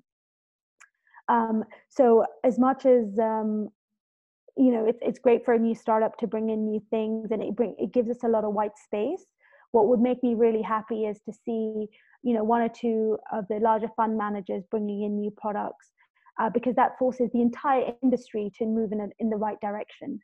Um, 1.28 1.64
so 1.88 2.26
as 2.44 2.58
much 2.58 2.86
as 2.86 3.18
um, 3.18 3.68
you 4.56 4.70
know, 4.72 4.84
it's 4.86 4.98
it's 5.02 5.18
great 5.18 5.44
for 5.44 5.54
a 5.54 5.58
new 5.58 5.74
startup 5.74 6.16
to 6.18 6.26
bring 6.26 6.50
in 6.50 6.64
new 6.64 6.82
things, 6.90 7.30
and 7.30 7.42
it 7.42 7.56
bring 7.56 7.74
it 7.78 7.92
gives 7.92 8.10
us 8.10 8.22
a 8.24 8.28
lot 8.28 8.44
of 8.44 8.52
white 8.52 8.76
space. 8.76 9.24
What 9.72 9.88
would 9.88 10.00
make 10.00 10.22
me 10.22 10.34
really 10.34 10.62
happy 10.62 11.06
is 11.06 11.20
to 11.26 11.32
see 11.32 11.88
you 12.22 12.34
know 12.34 12.44
one 12.44 12.62
or 12.62 12.68
two 12.68 13.18
of 13.32 13.46
the 13.48 13.58
larger 13.60 13.88
fund 13.96 14.16
managers 14.16 14.64
bringing 14.70 15.04
in 15.04 15.16
new 15.16 15.30
products 15.30 15.92
uh, 16.40 16.50
because 16.50 16.74
that 16.76 16.98
forces 16.98 17.30
the 17.32 17.40
entire 17.40 17.92
industry 18.02 18.50
to 18.58 18.66
move 18.66 18.92
in 18.92 19.00
a, 19.00 19.08
in 19.18 19.30
the 19.30 19.36
right 19.36 19.60
direction. 19.60 20.18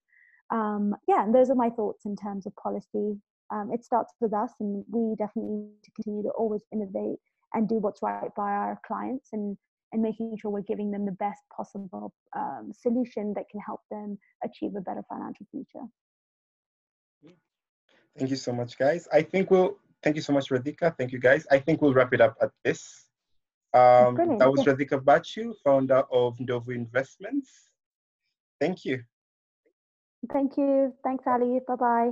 Um, 0.50 0.94
yeah, 1.08 1.24
and 1.24 1.34
those 1.34 1.50
are 1.50 1.56
my 1.56 1.70
thoughts 1.70 2.06
in 2.06 2.16
terms 2.16 2.46
of 2.46 2.54
policy. 2.56 3.18
Um, 3.52 3.70
it 3.72 3.84
starts 3.84 4.12
with 4.20 4.32
us, 4.32 4.50
and 4.60 4.84
we 4.90 5.14
definitely 5.16 5.56
need 5.56 5.82
to 5.84 5.90
continue 5.92 6.22
to 6.22 6.30
always 6.30 6.62
innovate 6.72 7.18
and 7.54 7.68
do 7.68 7.76
what's 7.76 8.02
right 8.02 8.30
by 8.36 8.50
our 8.50 8.80
clients 8.86 9.28
and 9.32 9.56
and 9.92 10.02
making 10.02 10.36
sure 10.40 10.50
we're 10.50 10.62
giving 10.62 10.90
them 10.90 11.06
the 11.06 11.12
best 11.12 11.40
possible 11.56 12.12
um, 12.36 12.72
solution 12.76 13.32
that 13.34 13.44
can 13.50 13.60
help 13.60 13.80
them 13.90 14.18
achieve 14.44 14.72
a 14.76 14.80
better 14.80 15.02
financial 15.08 15.46
future. 15.50 15.86
Thank 18.18 18.30
you 18.30 18.36
so 18.36 18.52
much, 18.52 18.78
guys. 18.78 19.08
I 19.12 19.22
think 19.22 19.50
we'll, 19.50 19.76
thank 20.02 20.16
you 20.16 20.22
so 20.22 20.32
much, 20.32 20.48
Radhika. 20.48 20.96
Thank 20.96 21.12
you, 21.12 21.18
guys. 21.18 21.46
I 21.50 21.58
think 21.58 21.82
we'll 21.82 21.94
wrap 21.94 22.14
it 22.14 22.20
up 22.20 22.36
at 22.40 22.50
this. 22.64 23.06
Um, 23.74 24.16
that 24.16 24.50
was 24.50 24.62
Radhika 24.64 24.98
Bachu, 25.02 25.54
founder 25.62 26.02
of 26.10 26.36
Ndovu 26.38 26.74
Investments. 26.74 27.50
Thank 28.58 28.84
you. 28.84 29.02
Thank 30.32 30.56
you. 30.56 30.94
Thanks, 31.04 31.24
Ali. 31.26 31.60
Bye 31.66 31.76
bye. 31.76 32.10